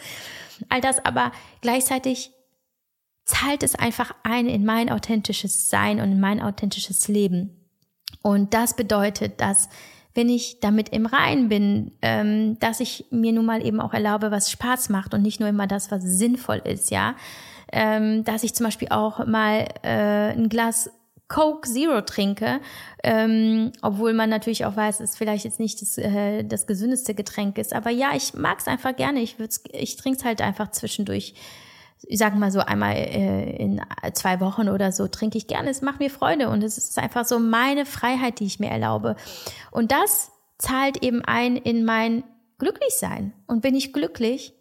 [0.68, 1.30] All das aber
[1.61, 2.32] gleichzeitig
[3.24, 7.68] zahlt es einfach ein in mein authentisches Sein und in mein authentisches Leben.
[8.22, 9.68] Und das bedeutet, dass
[10.14, 14.30] wenn ich damit im Rein bin, ähm, dass ich mir nun mal eben auch erlaube,
[14.30, 17.16] was Spaß macht und nicht nur immer das, was sinnvoll ist, ja.
[17.72, 20.90] Ähm, dass ich zum Beispiel auch mal äh, ein Glas
[21.29, 22.61] Coke Zero trinke,
[23.02, 27.14] ähm, obwohl man natürlich auch weiß, dass es vielleicht jetzt nicht das, äh, das gesündeste
[27.14, 27.74] Getränk ist.
[27.74, 29.20] Aber ja, ich mag es einfach gerne.
[29.20, 29.37] Ich,
[29.72, 31.35] ich trinke es halt einfach zwischendurch
[32.09, 33.81] ich sage mal so einmal äh, in
[34.12, 35.70] zwei Wochen oder so trinke ich gerne.
[35.70, 39.16] Es macht mir Freude und es ist einfach so meine Freiheit, die ich mir erlaube.
[39.70, 42.24] Und das zahlt eben ein in mein
[42.59, 43.33] Glücklichsein.
[43.46, 44.55] Und bin ich glücklich,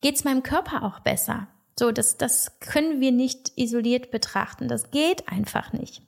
[0.00, 1.48] geht's meinem Körper auch besser.
[1.82, 4.68] So, das, das können wir nicht isoliert betrachten.
[4.68, 6.02] Das geht einfach nicht.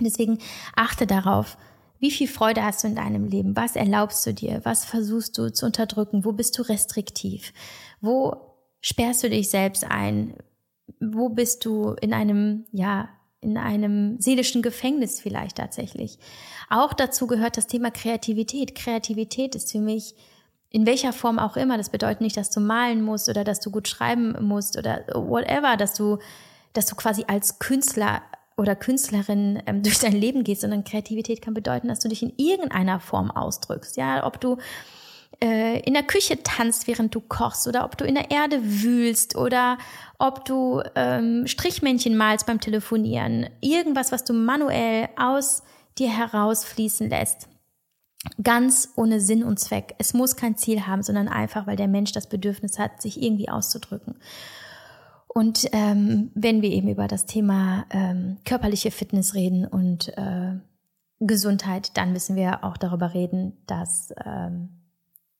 [0.00, 0.38] Deswegen
[0.74, 1.58] achte darauf,
[1.98, 3.54] wie viel Freude hast du in deinem Leben?
[3.54, 4.62] Was erlaubst du dir?
[4.64, 6.24] Was versuchst du zu unterdrücken?
[6.24, 7.52] Wo bist du restriktiv?
[8.00, 10.34] Wo sperrst du dich selbst ein?
[11.02, 13.08] wo bist du in einem, ja,
[13.40, 16.18] in einem seelischen Gefängnis vielleicht tatsächlich.
[16.70, 18.74] Auch dazu gehört das Thema Kreativität.
[18.74, 20.14] Kreativität ist für mich
[20.72, 21.76] in welcher Form auch immer.
[21.76, 25.76] Das bedeutet nicht, dass du malen musst oder dass du gut schreiben musst oder whatever,
[25.76, 26.18] dass du,
[26.72, 28.22] dass du quasi als Künstler
[28.56, 32.32] oder Künstlerin ähm, durch dein Leben gehst, sondern Kreativität kann bedeuten, dass du dich in
[32.36, 33.96] irgendeiner Form ausdrückst.
[33.96, 34.56] Ja, ob du
[35.42, 39.36] äh, in der Küche tanzt, während du kochst, oder ob du in der Erde wühlst,
[39.36, 39.78] oder
[40.18, 43.48] ob du ähm, Strichmännchen malst beim Telefonieren.
[43.60, 45.62] Irgendwas, was du manuell aus
[45.98, 47.48] dir herausfließen lässt.
[48.42, 49.94] Ganz ohne Sinn und Zweck.
[49.98, 53.48] Es muss kein Ziel haben, sondern einfach, weil der Mensch das Bedürfnis hat, sich irgendwie
[53.48, 54.16] auszudrücken.
[55.26, 60.58] Und ähm, wenn wir eben über das Thema ähm, körperliche Fitness reden und äh,
[61.20, 64.68] Gesundheit, dann müssen wir auch darüber reden, dass ähm,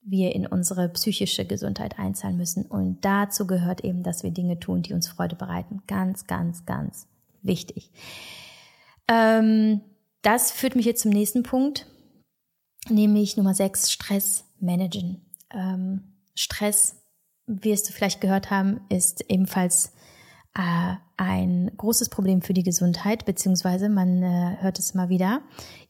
[0.05, 2.65] wir in unsere psychische Gesundheit einzahlen müssen.
[2.67, 5.83] Und dazu gehört eben, dass wir Dinge tun, die uns Freude bereiten.
[5.87, 7.07] Ganz, ganz, ganz
[7.43, 7.93] wichtig.
[9.09, 9.83] Ähm,
[10.23, 11.87] das führt mich jetzt zum nächsten Punkt,
[12.89, 15.21] nämlich Nummer sechs, Stress managen.
[15.51, 16.03] Ähm,
[16.35, 16.97] Stress
[17.47, 19.93] wirst du vielleicht gehört haben, ist ebenfalls
[20.55, 25.41] äh, ein großes Problem für die Gesundheit, beziehungsweise man äh, hört es mal wieder,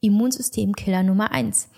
[0.01, 1.68] Immunsystemkiller Nummer eins.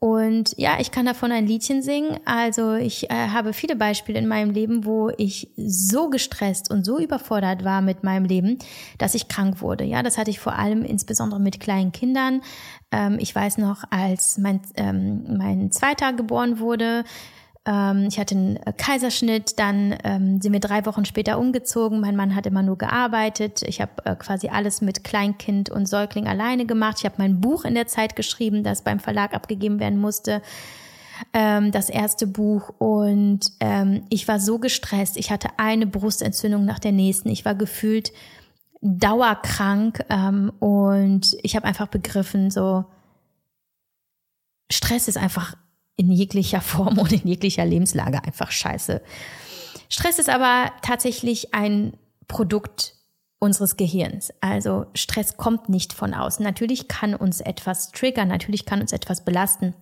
[0.00, 2.18] Und ja, ich kann davon ein Liedchen singen.
[2.24, 6.98] Also ich äh, habe viele Beispiele in meinem Leben, wo ich so gestresst und so
[6.98, 8.58] überfordert war mit meinem Leben,
[8.98, 9.84] dass ich krank wurde.
[9.84, 12.42] Ja, das hatte ich vor allem insbesondere mit kleinen Kindern.
[12.90, 17.04] Ähm, ich weiß noch, als mein, ähm, mein Zweiter geboren wurde,
[17.66, 22.00] ähm, ich hatte einen Kaiserschnitt, dann ähm, sind wir drei Wochen später umgezogen.
[22.00, 23.62] Mein Mann hat immer nur gearbeitet.
[23.62, 26.98] Ich habe äh, quasi alles mit Kleinkind und Säugling alleine gemacht.
[26.98, 30.42] Ich habe mein Buch in der Zeit geschrieben, das beim Verlag abgegeben werden musste.
[31.32, 35.16] Ähm, das erste Buch und ähm, ich war so gestresst.
[35.16, 37.30] Ich hatte eine Brustentzündung nach der nächsten.
[37.30, 38.12] Ich war gefühlt
[38.82, 42.84] dauerkrank ähm, und ich habe einfach begriffen, so
[44.70, 45.56] Stress ist einfach
[45.96, 49.00] in jeglicher Form und in jeglicher Lebenslage einfach scheiße.
[49.88, 51.94] Stress ist aber tatsächlich ein
[52.26, 52.94] Produkt
[53.38, 54.32] unseres Gehirns.
[54.40, 56.42] Also Stress kommt nicht von außen.
[56.42, 59.74] Natürlich kann uns etwas triggern, natürlich kann uns etwas belasten,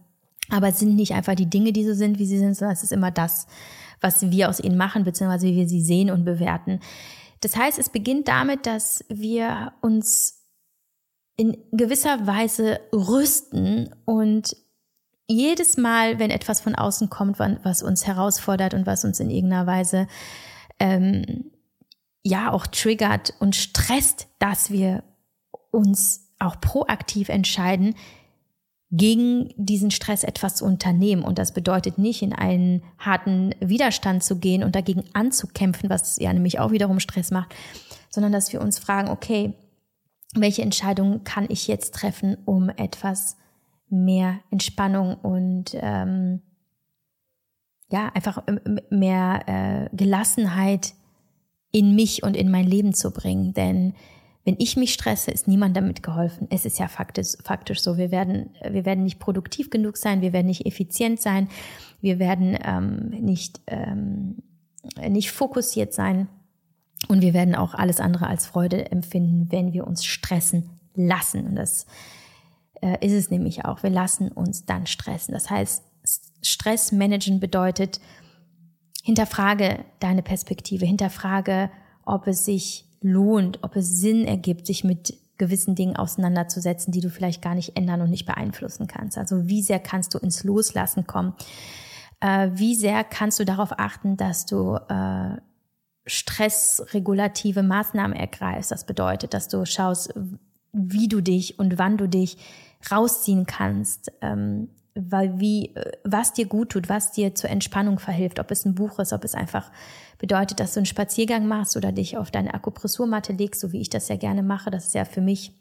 [0.51, 2.83] aber es sind nicht einfach die Dinge, die so sind, wie sie sind, sondern es
[2.83, 3.46] ist immer das,
[4.01, 6.81] was wir aus ihnen machen, beziehungsweise wie wir sie sehen und bewerten.
[7.40, 10.42] Das heißt, es beginnt damit, dass wir uns
[11.37, 14.57] in gewisser Weise rüsten und
[15.33, 19.66] jedes Mal, wenn etwas von außen kommt, was uns herausfordert und was uns in irgendeiner
[19.66, 20.07] Weise
[20.79, 21.51] ähm,
[22.23, 25.03] ja auch triggert und stresst, dass wir
[25.71, 27.95] uns auch proaktiv entscheiden,
[28.95, 31.23] gegen diesen Stress etwas zu unternehmen.
[31.23, 36.31] Und das bedeutet nicht, in einen harten Widerstand zu gehen und dagegen anzukämpfen, was ja
[36.33, 37.55] nämlich auch wiederum Stress macht,
[38.11, 39.55] sondern dass wir uns fragen, okay,
[40.35, 43.37] welche Entscheidungen kann ich jetzt treffen, um etwas
[43.92, 46.40] mehr Entspannung und ähm,
[47.90, 48.42] ja, einfach
[48.90, 50.94] mehr äh, Gelassenheit
[51.70, 53.52] in mich und in mein Leben zu bringen.
[53.52, 53.94] Denn
[54.44, 56.48] wenn ich mich stresse, ist niemand damit geholfen.
[56.50, 57.96] Es ist ja faktisch, faktisch so.
[57.98, 61.48] Wir werden, wir werden nicht produktiv genug sein, wir werden nicht effizient sein,
[62.00, 64.42] wir werden ähm, nicht, ähm,
[65.09, 66.28] nicht fokussiert sein
[67.09, 71.46] und wir werden auch alles andere als Freude empfinden, wenn wir uns stressen lassen.
[71.46, 71.87] Und das
[72.83, 73.83] äh, ist es nämlich auch.
[73.83, 75.33] Wir lassen uns dann stressen.
[75.33, 75.83] Das heißt,
[76.42, 78.01] Stress managen bedeutet,
[79.03, 81.71] hinterfrage deine Perspektive, hinterfrage,
[82.05, 87.11] ob es sich lohnt, ob es Sinn ergibt, sich mit gewissen Dingen auseinanderzusetzen, die du
[87.11, 89.18] vielleicht gar nicht ändern und nicht beeinflussen kannst.
[89.18, 91.35] Also wie sehr kannst du ins Loslassen kommen?
[92.21, 95.40] Äh, wie sehr kannst du darauf achten, dass du äh,
[96.07, 98.71] stressregulative Maßnahmen ergreifst?
[98.71, 100.14] Das bedeutet, dass du schaust,
[100.72, 102.38] wie du dich und wann du dich
[102.90, 108.40] rausziehen kannst, ähm, weil wie, äh, was dir gut tut, was dir zur Entspannung verhilft,
[108.40, 109.70] ob es ein Buch ist, ob es einfach
[110.18, 113.90] bedeutet, dass du einen Spaziergang machst oder dich auf deine Akupressurmatte legst, so wie ich
[113.90, 114.70] das ja gerne mache.
[114.70, 115.52] Das ist ja für mich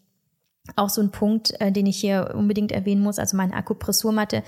[0.76, 3.20] auch so ein Punkt, äh, den ich hier unbedingt erwähnen muss.
[3.20, 4.44] Also meine Akupressurmatte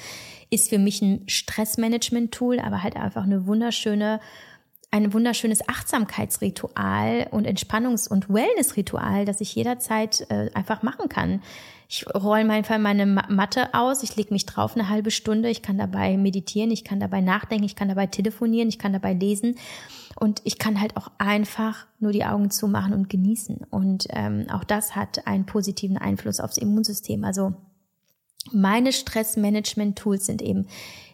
[0.50, 4.20] ist für mich ein Stressmanagement-Tool, aber halt einfach eine wunderschöne
[4.94, 11.42] ein wunderschönes Achtsamkeitsritual und Entspannungs- und Wellnessritual, das ich jederzeit äh, einfach machen kann.
[11.90, 15.80] Ich roll einfach meine Matte aus, ich lege mich drauf eine halbe Stunde, ich kann
[15.80, 19.56] dabei meditieren, ich kann dabei nachdenken, ich kann dabei telefonieren, ich kann dabei lesen
[20.20, 23.66] und ich kann halt auch einfach nur die Augen zumachen und genießen.
[23.72, 27.24] Und ähm, auch das hat einen positiven Einfluss aufs Immunsystem.
[27.24, 27.56] Also
[28.52, 30.68] meine Stressmanagement-Tools sind eben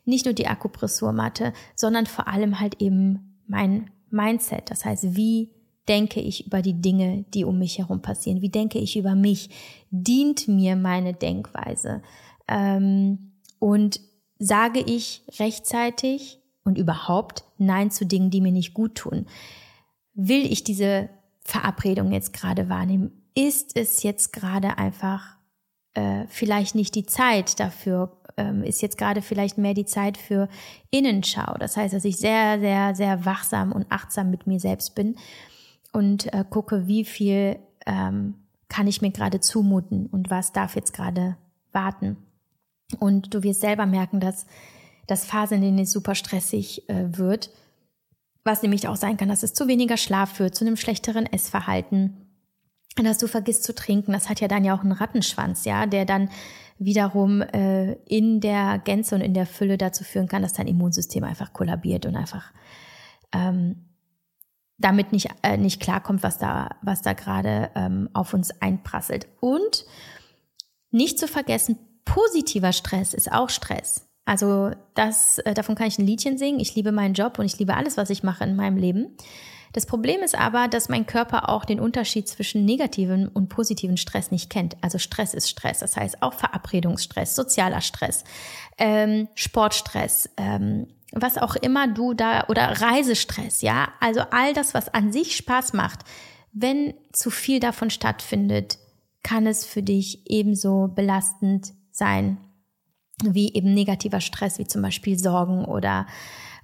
[0.03, 4.71] nicht nur die Akupressurmatte, sondern vor allem halt eben mein Mindset.
[4.71, 5.49] Das heißt, wie
[5.87, 8.41] denke ich über die Dinge, die um mich herum passieren?
[8.41, 9.49] Wie denke ich über mich?
[9.89, 12.01] Dient mir meine Denkweise?
[12.47, 13.99] Ähm, und
[14.37, 19.25] sage ich rechtzeitig und überhaupt Nein zu Dingen, die mir nicht gut tun?
[20.13, 21.09] Will ich diese
[21.41, 23.11] Verabredung jetzt gerade wahrnehmen?
[23.35, 25.37] Ist es jetzt gerade einfach
[25.95, 28.18] äh, vielleicht nicht die Zeit dafür?
[28.39, 30.47] Ähm, ist jetzt gerade vielleicht mehr die Zeit für
[30.91, 31.55] Innenschau?
[31.59, 35.17] Das heißt, dass ich sehr, sehr, sehr wachsam und achtsam mit mir selbst bin
[35.91, 38.35] und äh, gucke, wie viel ähm,
[38.69, 41.35] kann ich mir gerade zumuten und was darf jetzt gerade
[41.73, 42.15] warten.
[42.97, 44.45] Und du wirst selber merken, dass
[45.05, 47.51] das Phasen, in denen es super stressig äh, wird,
[48.45, 52.18] was nämlich auch sein kann, dass es zu weniger Schlaf führt, zu einem schlechteren Essverhalten,
[53.05, 54.11] dass du vergisst zu trinken.
[54.11, 56.29] Das hat ja dann ja auch einen Rattenschwanz, ja, der dann
[56.77, 61.23] wiederum äh, in der Gänze und in der Fülle dazu führen kann, dass dein Immunsystem
[61.23, 62.51] einfach kollabiert und einfach
[63.33, 63.89] ähm,
[64.77, 69.27] damit nicht, äh, nicht klarkommt, was da, was da gerade ähm, auf uns einprasselt.
[69.41, 69.85] Und
[70.91, 74.07] nicht zu vergessen, positiver Stress ist auch Stress.
[74.25, 76.59] Also das, äh, davon kann ich ein Liedchen singen.
[76.59, 79.17] Ich liebe meinen Job und ich liebe alles, was ich mache in meinem Leben.
[79.73, 84.31] Das Problem ist aber, dass mein Körper auch den Unterschied zwischen negativen und positiven Stress
[84.31, 84.77] nicht kennt.
[84.81, 88.23] Also Stress ist Stress, das heißt auch Verabredungsstress, sozialer Stress,
[88.77, 94.93] ähm, Sportstress, ähm, was auch immer du da oder Reisestress, ja, also all das, was
[94.93, 95.99] an sich Spaß macht,
[96.51, 98.77] wenn zu viel davon stattfindet,
[99.23, 102.37] kann es für dich ebenso belastend sein
[103.23, 106.07] wie eben negativer Stress, wie zum Beispiel Sorgen oder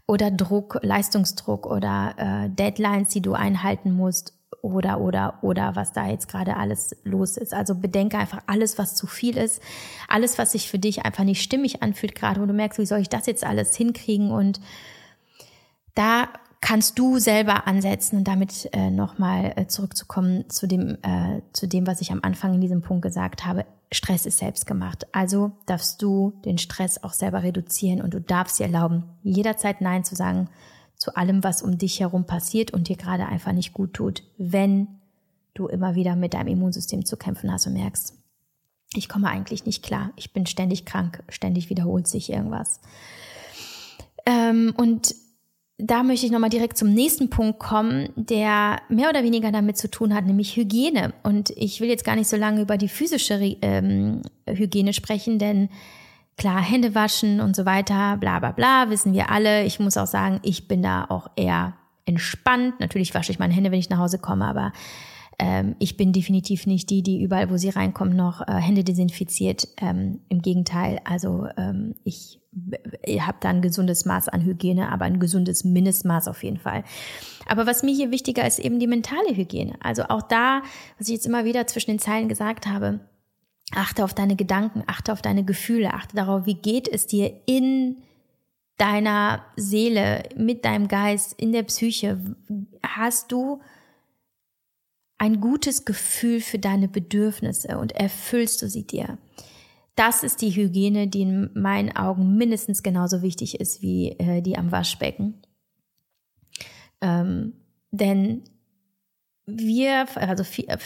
[0.07, 6.07] oder Druck, Leistungsdruck oder äh, Deadlines, die du einhalten musst oder oder oder was da
[6.07, 7.53] jetzt gerade alles los ist.
[7.53, 9.61] Also bedenke einfach alles, was zu viel ist,
[10.07, 12.99] alles, was sich für dich einfach nicht stimmig anfühlt, gerade wo du merkst, wie soll
[12.99, 14.59] ich das jetzt alles hinkriegen und
[15.93, 16.27] da
[16.65, 21.85] kannst du selber ansetzen und damit äh, nochmal äh, zurückzukommen zu dem, äh, zu dem,
[21.85, 23.67] was ich am Anfang in diesem Punkt gesagt habe.
[23.91, 25.05] Stress ist selbst gemacht.
[25.11, 30.03] Also darfst du den Stress auch selber reduzieren und du darfst dir erlauben, jederzeit Nein
[30.03, 30.49] zu sagen
[30.95, 34.87] zu allem, was um dich herum passiert und dir gerade einfach nicht gut tut, wenn
[35.53, 38.15] du immer wieder mit deinem Immunsystem zu kämpfen hast und merkst,
[38.95, 42.79] ich komme eigentlich nicht klar, ich bin ständig krank, ständig wiederholt sich irgendwas.
[44.25, 45.13] Ähm, und
[45.77, 49.89] da möchte ich nochmal direkt zum nächsten Punkt kommen, der mehr oder weniger damit zu
[49.91, 51.13] tun hat, nämlich Hygiene.
[51.23, 55.69] Und ich will jetzt gar nicht so lange über die physische ähm, Hygiene sprechen, denn
[56.37, 59.65] klar, Hände waschen und so weiter, bla bla bla, wissen wir alle.
[59.65, 61.73] Ich muss auch sagen, ich bin da auch eher
[62.05, 62.79] entspannt.
[62.79, 64.71] Natürlich wasche ich meine Hände, wenn ich nach Hause komme, aber
[65.39, 69.67] ähm, ich bin definitiv nicht die, die überall, wo sie reinkommt, noch äh, Hände desinfiziert.
[69.77, 72.39] Ähm, Im Gegenteil, also ähm, ich
[73.05, 76.83] ihr habt da ein gesundes Maß an Hygiene, aber ein gesundes Mindestmaß auf jeden Fall.
[77.47, 79.75] Aber was mir hier wichtiger ist, eben die mentale Hygiene.
[79.81, 80.61] Also auch da,
[80.97, 83.01] was ich jetzt immer wieder zwischen den Zeilen gesagt habe,
[83.73, 87.97] achte auf deine Gedanken, achte auf deine Gefühle, achte darauf, wie geht es dir in
[88.77, 92.19] deiner Seele, mit deinem Geist, in der Psyche.
[92.83, 93.61] Hast du
[95.25, 99.17] ein gutes Gefühl für deine Bedürfnisse und erfüllst du sie dir?
[99.95, 104.55] Das ist die Hygiene, die in meinen Augen mindestens genauso wichtig ist wie äh, die
[104.55, 105.41] am Waschbecken.
[107.01, 107.53] Ähm,
[107.89, 108.43] denn
[109.47, 110.77] wir, also viel, äh,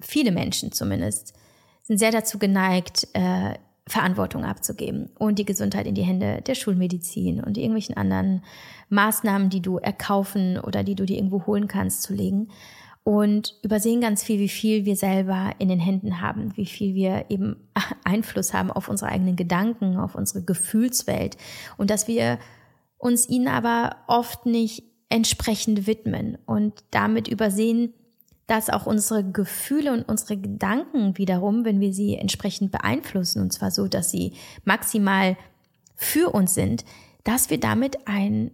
[0.00, 1.34] viele Menschen zumindest,
[1.82, 3.54] sind sehr dazu geneigt, äh,
[3.88, 8.44] Verantwortung abzugeben und die Gesundheit in die Hände der Schulmedizin und irgendwelchen anderen
[8.88, 12.50] Maßnahmen, die du erkaufen oder die du dir irgendwo holen kannst, zu legen
[13.02, 17.26] und übersehen ganz viel, wie viel wir selber in den Händen haben, wie viel wir
[17.28, 17.56] eben
[18.04, 21.36] Einfluss haben auf unsere eigenen Gedanken, auf unsere Gefühlswelt.
[21.76, 22.38] Und dass wir
[22.98, 27.94] uns ihnen aber oft nicht entsprechend widmen und damit übersehen,
[28.46, 33.70] dass auch unsere Gefühle und unsere Gedanken wiederum, wenn wir sie entsprechend beeinflussen, und zwar
[33.70, 34.32] so, dass sie
[34.64, 35.36] maximal
[35.94, 36.84] für uns sind,
[37.24, 38.50] dass wir damit ein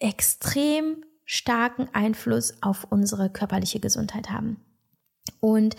[0.00, 4.58] extrem starken Einfluss auf unsere körperliche Gesundheit haben.
[5.40, 5.76] Und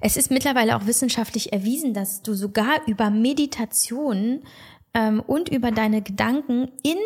[0.00, 4.44] es ist mittlerweile auch wissenschaftlich erwiesen, dass du sogar über Meditation
[4.94, 6.98] ähm, und über deine Gedanken in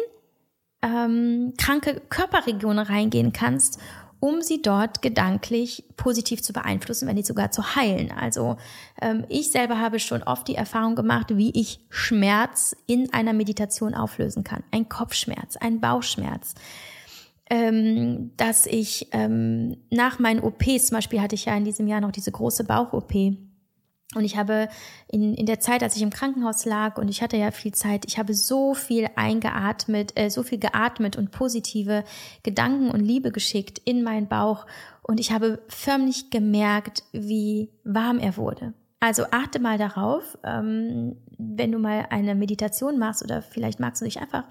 [0.83, 3.81] ähm, kranke Körperregionen reingehen kannst,
[4.21, 8.13] um sie dort gedanklich positiv zu beeinflussen, wenn nicht sogar zu heilen.
[8.13, 8.59] Also
[9.01, 13.95] ähm, ich selber habe schon oft die Erfahrung gemacht, wie ich Schmerz in einer Meditation
[13.95, 14.65] auflösen kann.
[14.71, 16.55] Ein Kopfschmerz, ein Bauchschmerz,
[17.49, 22.01] ähm, dass ich ähm, nach meinen OPs, zum Beispiel hatte ich ja in diesem Jahr
[22.01, 23.15] noch diese große Bauch-OP,
[24.15, 24.69] Und ich habe
[25.09, 28.05] in, in der Zeit, als ich im Krankenhaus lag und ich hatte ja viel Zeit,
[28.07, 32.03] ich habe so viel eingeatmet, äh, so viel geatmet und positive
[32.43, 34.67] Gedanken und Liebe geschickt in meinen Bauch.
[35.03, 38.75] Und ich habe förmlich gemerkt, wie warm er wurde.
[38.99, 44.05] Also achte mal darauf, ähm, wenn du mal eine Meditation machst oder vielleicht magst du
[44.05, 44.45] dich einfach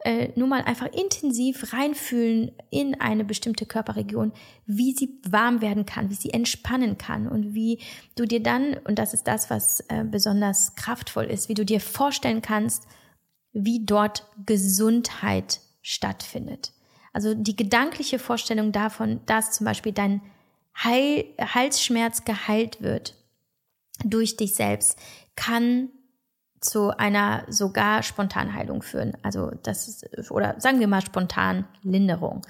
[0.00, 4.32] äh, nur mal einfach intensiv reinfühlen in eine bestimmte Körperregion,
[4.64, 7.80] wie sie warm werden kann, wie sie entspannen kann und wie
[8.14, 11.80] du dir dann, und das ist das, was äh, besonders kraftvoll ist, wie du dir
[11.80, 12.84] vorstellen kannst,
[13.52, 16.72] wie dort Gesundheit stattfindet.
[17.12, 20.20] Also die gedankliche Vorstellung davon, dass zum Beispiel dein
[20.76, 23.16] Heil, Halsschmerz geheilt wird
[24.04, 24.96] durch dich selbst,
[25.34, 25.88] kann
[26.60, 29.16] zu einer sogar Spontanheilung führen.
[29.22, 32.42] Also das ist, oder sagen wir mal spontan Linderung.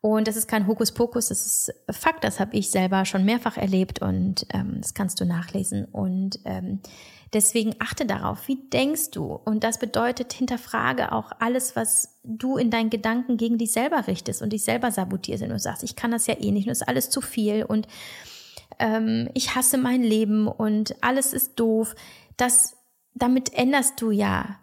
[0.00, 4.02] Und das ist kein Hokuspokus, das ist Fakt, das habe ich selber schon mehrfach erlebt
[4.02, 5.84] und ähm, das kannst du nachlesen.
[5.86, 6.80] Und ähm,
[7.32, 9.24] deswegen achte darauf, wie denkst du?
[9.24, 14.42] Und das bedeutet, hinterfrage auch alles, was du in deinen Gedanken gegen dich selber richtest
[14.42, 15.42] und dich selber sabotierst.
[15.42, 17.88] Wenn du sagst, ich kann das ja eh nicht, das ist alles zu viel und
[18.78, 21.96] ähm, ich hasse mein Leben und alles ist doof.
[22.36, 22.75] Das
[23.16, 24.58] damit änderst du ja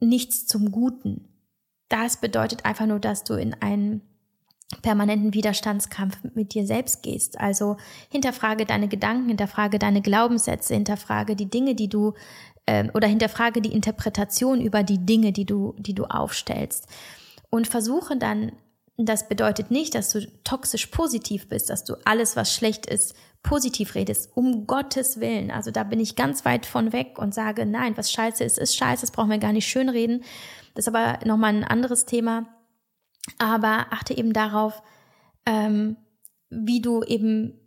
[0.00, 1.28] nichts zum Guten.
[1.88, 4.02] Das bedeutet einfach nur, dass du in einen
[4.82, 7.40] permanenten Widerstandskampf mit dir selbst gehst.
[7.40, 7.76] Also
[8.08, 12.14] hinterfrage deine Gedanken, hinterfrage deine Glaubenssätze, hinterfrage die Dinge, die du
[12.66, 16.86] äh, oder hinterfrage die Interpretation über die Dinge, die du, die du aufstellst.
[17.50, 18.52] Und versuche dann,
[18.96, 23.94] das bedeutet nicht, dass du toxisch positiv bist, dass du alles, was schlecht ist, positiv
[23.94, 25.50] redest, um Gottes Willen.
[25.50, 28.76] Also da bin ich ganz weit von weg und sage, nein, was scheiße ist, ist
[28.76, 30.22] scheiße, das brauchen wir gar nicht schönreden.
[30.74, 32.48] Das ist aber nochmal ein anderes Thema.
[33.38, 34.82] Aber achte eben darauf,
[35.46, 35.96] ähm,
[36.50, 37.58] wie du eben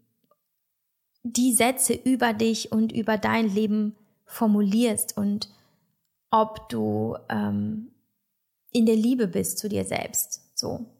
[1.23, 3.95] die Sätze über dich und über dein Leben
[4.25, 5.49] formulierst und
[6.29, 7.91] ob du ähm,
[8.71, 10.41] in der Liebe bist zu dir selbst.
[10.55, 10.92] So.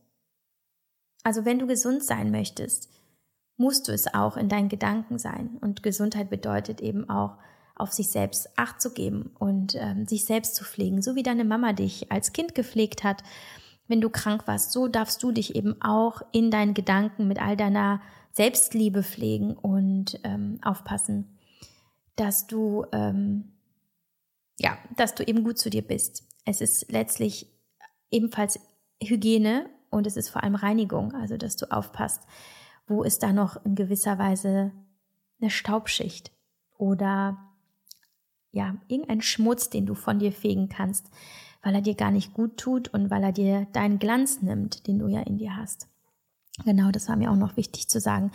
[1.24, 2.89] Also wenn du gesund sein möchtest,
[3.57, 5.57] musst du es auch in deinen Gedanken sein.
[5.61, 7.38] Und Gesundheit bedeutet eben auch,
[7.76, 11.43] auf sich selbst Acht zu geben und ähm, sich selbst zu pflegen, so wie deine
[11.43, 13.24] Mama dich als Kind gepflegt hat.
[13.88, 17.57] Wenn du krank warst, so darfst du dich eben auch in deinen Gedanken mit all
[17.57, 17.99] deiner
[18.32, 21.39] Selbstliebe pflegen und ähm, aufpassen,
[22.15, 23.53] dass du ähm,
[24.59, 26.24] ja, dass du eben gut zu dir bist.
[26.45, 27.47] Es ist letztlich
[28.11, 28.59] ebenfalls
[29.01, 32.24] Hygiene und es ist vor allem Reinigung, also dass du aufpasst,
[32.88, 34.72] wo ist da noch in gewisser Weise
[35.39, 36.32] eine Staubschicht
[36.78, 37.38] oder
[38.52, 41.10] ja, irgendein Schmutz, den du von dir fegen kannst,
[41.64, 45.00] weil er dir gar nicht gut tut und weil er dir deinen Glanz nimmt, den
[45.00, 45.88] du ja in dir hast.
[46.66, 48.32] Genau, das war mir auch noch wichtig zu sagen.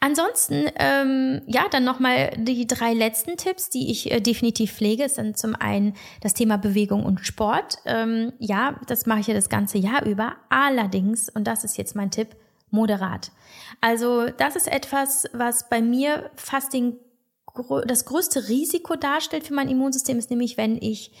[0.00, 5.38] Ansonsten, ähm, ja, dann nochmal die drei letzten Tipps, die ich äh, definitiv pflege, sind
[5.38, 7.78] zum einen das Thema Bewegung und Sport.
[7.84, 10.34] Ähm, ja, das mache ich ja das ganze Jahr über.
[10.48, 12.34] Allerdings, und das ist jetzt mein Tipp,
[12.70, 13.30] moderat.
[13.80, 16.96] Also das ist etwas, was bei mir fast den,
[17.86, 21.12] das größte Risiko darstellt für mein Immunsystem, ist nämlich, wenn ich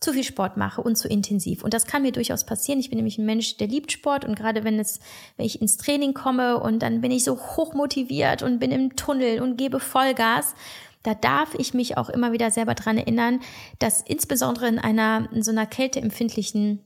[0.00, 1.62] zu viel Sport mache und zu intensiv.
[1.62, 2.80] Und das kann mir durchaus passieren.
[2.80, 4.98] Ich bin nämlich ein Mensch, der liebt Sport und gerade wenn es,
[5.36, 8.96] wenn ich ins Training komme und dann bin ich so hoch motiviert und bin im
[8.96, 10.54] Tunnel und gebe Vollgas,
[11.02, 13.40] da darf ich mich auch immer wieder selber dran erinnern,
[13.78, 16.80] dass insbesondere in einer, in so einer kälteempfindlichen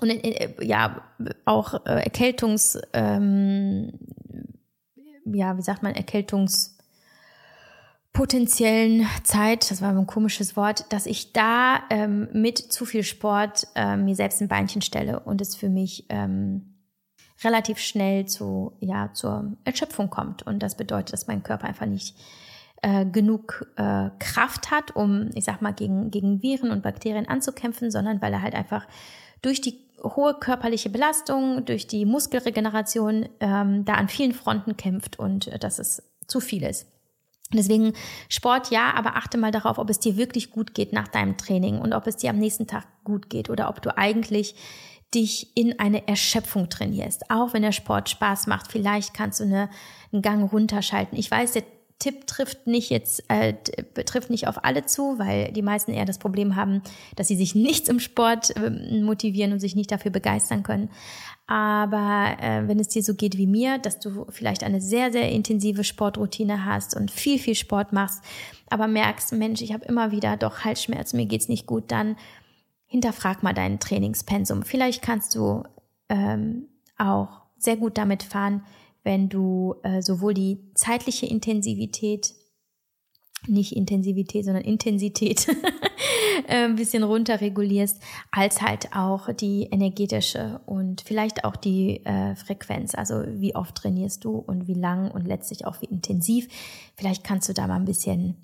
[0.00, 1.02] und äh, ja
[1.44, 3.92] auch äh, Erkältungs ähm,
[5.24, 5.94] ja wie sagt man
[8.14, 13.66] Erkältungspotenziellen Zeit das war ein komisches Wort dass ich da ähm, mit zu viel Sport
[13.74, 16.74] äh, mir selbst ein Beinchen stelle und es für mich ähm,
[17.42, 22.14] relativ schnell zu ja zur Erschöpfung kommt und das bedeutet dass mein Körper einfach nicht
[22.82, 27.92] äh, genug äh, Kraft hat, um, ich sag mal, gegen, gegen Viren und Bakterien anzukämpfen,
[27.92, 28.88] sondern weil er halt einfach
[29.40, 35.46] durch die hohe körperliche Belastung, durch die Muskelregeneration ähm, da an vielen Fronten kämpft und
[35.46, 36.91] äh, dass es zu viel ist.
[37.56, 37.92] Deswegen
[38.28, 41.78] Sport ja, aber achte mal darauf, ob es dir wirklich gut geht nach deinem Training
[41.78, 44.54] und ob es dir am nächsten Tag gut geht oder ob du eigentlich
[45.14, 47.30] dich in eine Erschöpfung trainierst.
[47.30, 49.68] Auch wenn der Sport Spaß macht, vielleicht kannst du eine,
[50.12, 51.18] einen Gang runterschalten.
[51.18, 51.64] Ich weiß, der
[52.02, 53.54] Tipp trifft nicht jetzt, äh,
[54.04, 56.82] trifft nicht auf alle zu, weil die meisten eher das Problem haben,
[57.14, 60.90] dass sie sich nicht im Sport äh, motivieren und sich nicht dafür begeistern können.
[61.46, 65.30] Aber äh, wenn es dir so geht wie mir, dass du vielleicht eine sehr, sehr
[65.30, 68.24] intensive Sportroutine hast und viel, viel Sport machst,
[68.68, 72.16] aber merkst, Mensch, ich habe immer wieder doch Halsschmerzen, mir geht's nicht gut, dann
[72.86, 74.64] hinterfrag mal dein Trainingspensum.
[74.64, 75.62] Vielleicht kannst du
[76.08, 76.66] ähm,
[76.98, 78.64] auch sehr gut damit fahren,
[79.02, 82.34] wenn du äh, sowohl die zeitliche Intensivität
[83.48, 85.48] nicht Intensivität, sondern Intensität
[86.48, 88.00] äh, ein bisschen runterregulierst,
[88.30, 92.94] als halt auch die energetische und vielleicht auch die äh, Frequenz.
[92.94, 96.48] Also wie oft trainierst du und wie lang und letztlich auch wie intensiv.
[96.96, 98.36] Vielleicht kannst du da mal ein bisschen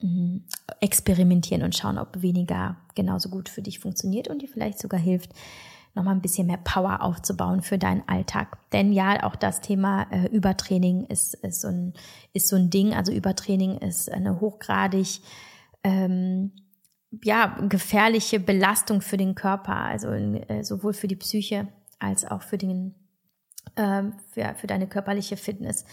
[0.00, 0.40] mh,
[0.80, 5.32] experimentieren und schauen, ob weniger genauso gut für dich funktioniert und dir vielleicht sogar hilft,
[5.98, 8.58] nochmal ein bisschen mehr Power aufzubauen für deinen Alltag.
[8.72, 11.92] Denn ja, auch das Thema äh, Übertraining ist, ist, so ein,
[12.32, 12.94] ist so ein Ding.
[12.94, 15.20] Also Übertraining ist eine hochgradig
[15.84, 16.52] ähm,
[17.22, 21.68] ja, gefährliche Belastung für den Körper, also äh, sowohl für die Psyche
[21.98, 22.94] als auch für, den,
[23.76, 25.84] äh, für, für deine körperliche Fitness.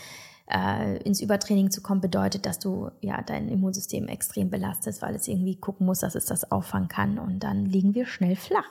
[0.48, 5.28] Äh, ins Übertraining zu kommen, bedeutet, dass du ja dein Immunsystem extrem belastest, weil es
[5.28, 8.70] irgendwie gucken muss, dass es das auffangen kann und dann liegen wir schnell flach.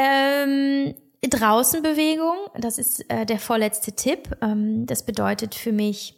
[0.00, 4.36] Ähm, Draußenbewegung, das ist äh, der vorletzte Tipp.
[4.40, 6.14] Ähm, das bedeutet für mich,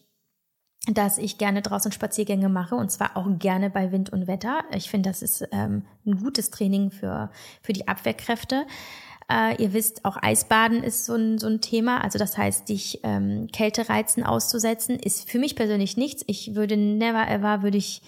[0.87, 4.65] dass ich gerne draußen Spaziergänge mache und zwar auch gerne bei Wind und Wetter.
[4.75, 7.31] Ich finde, das ist ähm, ein gutes Training für,
[7.63, 8.67] für die Abwehrkräfte.
[9.31, 12.05] Äh, ihr wisst, auch Eisbaden ist so ein, so ein Thema.
[12.05, 16.23] Also das heißt, dich ähm, Kältereizen auszusetzen, ist für mich persönlich nichts.
[16.27, 18.03] Ich würde never ever, würde ich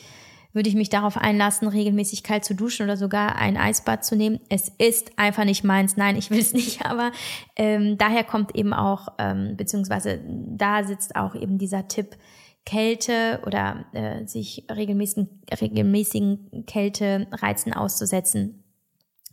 [0.53, 4.41] würde ich mich darauf einlassen, regelmäßig kalt zu duschen oder sogar ein Eisbad zu nehmen.
[4.49, 5.97] Es ist einfach nicht meins.
[5.97, 6.85] Nein, ich will es nicht.
[6.85, 7.13] Aber
[7.57, 12.17] ähm, daher kommt eben auch, ähm, beziehungsweise da sitzt auch eben dieser Tipp,
[12.65, 18.62] Kälte oder äh, sich regelmäßigen, regelmäßigen Kältereizen auszusetzen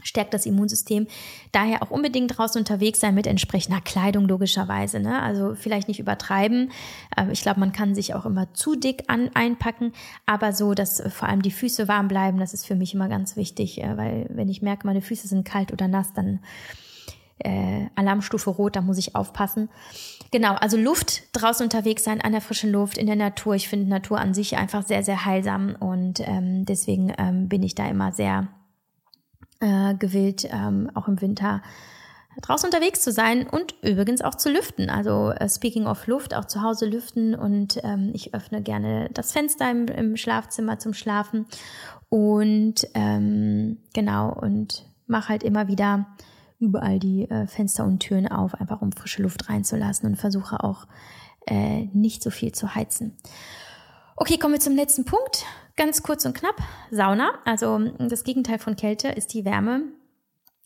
[0.04, 1.08] stärkt das Immunsystem.
[1.52, 5.00] Daher auch unbedingt draußen unterwegs sein mit entsprechender Kleidung logischerweise.
[5.00, 5.22] Ne?
[5.22, 6.72] Also vielleicht nicht übertreiben.
[7.18, 9.94] Ähm, ich glaube, man kann sich auch immer zu dick an, einpacken,
[10.26, 13.36] aber so, dass vor allem die Füße warm bleiben, das ist für mich immer ganz
[13.36, 16.40] wichtig, äh, weil wenn ich merke, meine Füße sind kalt oder nass, dann
[17.40, 19.70] äh, Alarmstufe rot, da muss ich aufpassen.
[20.32, 23.56] Genau, also Luft, draußen unterwegs sein, an der frischen Luft, in der Natur.
[23.56, 27.76] Ich finde Natur an sich einfach sehr, sehr heilsam und ähm, deswegen ähm, bin ich
[27.76, 28.48] da immer sehr
[29.60, 31.62] äh, gewillt, ähm, auch im Winter
[32.42, 34.90] draußen unterwegs zu sein und übrigens auch zu lüften.
[34.90, 39.32] Also äh, speaking of Luft, auch zu Hause lüften und ähm, ich öffne gerne das
[39.32, 41.46] Fenster im, im Schlafzimmer zum Schlafen
[42.10, 46.08] und ähm, genau und mache halt immer wieder
[46.60, 50.86] überall die äh, Fenster und Türen auf, einfach um frische Luft reinzulassen und versuche auch
[51.46, 53.18] äh, nicht so viel zu heizen.
[54.16, 55.46] Okay, kommen wir zum letzten Punkt.
[55.80, 56.62] Ganz kurz und knapp.
[56.92, 57.36] Sauna.
[57.46, 59.84] Also das Gegenteil von Kälte ist die Wärme.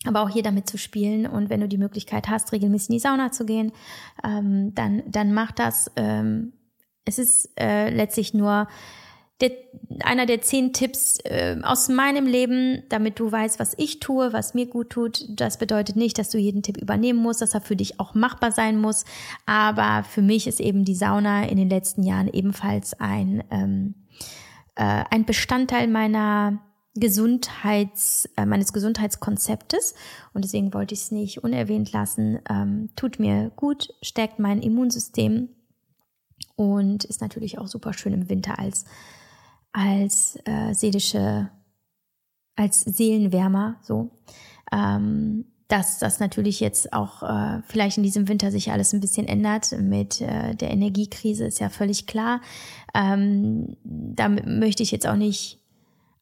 [0.05, 2.99] Aber auch hier damit zu spielen und wenn du die Möglichkeit hast, regelmäßig in die
[2.99, 3.73] Sauna zu gehen,
[4.23, 5.91] ähm, dann, dann mach das.
[5.97, 6.53] Ähm,
[7.05, 8.67] es ist äh, letztlich nur
[9.39, 9.51] der,
[10.03, 14.55] einer der zehn Tipps äh, aus meinem Leben, damit du weißt, was ich tue, was
[14.55, 15.25] mir gut tut.
[15.29, 18.51] Das bedeutet nicht, dass du jeden Tipp übernehmen musst, dass er für dich auch machbar
[18.51, 19.05] sein muss.
[19.45, 23.93] Aber für mich ist eben die Sauna in den letzten Jahren ebenfalls ein ähm,
[24.75, 26.59] äh, ein Bestandteil meiner
[26.95, 29.95] Gesundheits, äh, meines Gesundheitskonzeptes
[30.33, 32.39] und deswegen wollte ich es nicht unerwähnt lassen.
[32.49, 35.49] Ähm, tut mir gut, stärkt mein Immunsystem
[36.55, 38.85] und ist natürlich auch super schön im Winter als
[39.73, 41.49] als äh, seelische,
[42.55, 44.11] als Seelenwärmer so.
[44.71, 49.27] Ähm, dass das natürlich jetzt auch äh, vielleicht in diesem Winter sich alles ein bisschen
[49.27, 52.41] ändert mit äh, der Energiekrise, ist ja völlig klar.
[52.93, 55.59] Ähm, da möchte ich jetzt auch nicht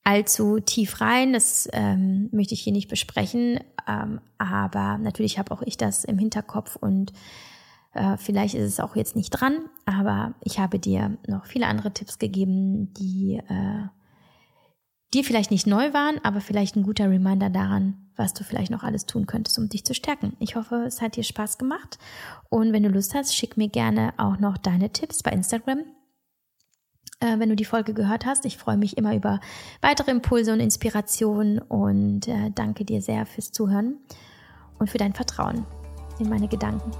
[0.05, 5.63] allzu tief rein, das ähm, möchte ich hier nicht besprechen, ähm, aber natürlich habe auch
[5.63, 7.11] ich das im Hinterkopf und
[7.93, 11.93] äh, vielleicht ist es auch jetzt nicht dran, aber ich habe dir noch viele andere
[11.93, 13.83] Tipps gegeben, die äh,
[15.13, 18.83] dir vielleicht nicht neu waren, aber vielleicht ein guter Reminder daran, was du vielleicht noch
[18.83, 20.33] alles tun könntest, um dich zu stärken.
[20.39, 21.97] Ich hoffe, es hat dir Spaß gemacht.
[22.49, 25.79] Und wenn du Lust hast, schick mir gerne auch noch deine Tipps bei Instagram.
[27.19, 29.39] Äh, wenn du die Folge gehört hast, ich freue mich immer über
[29.81, 33.97] weitere Impulse und Inspirationen und äh, danke dir sehr fürs Zuhören
[34.79, 35.65] und für dein Vertrauen
[36.19, 36.91] in meine Gedanken.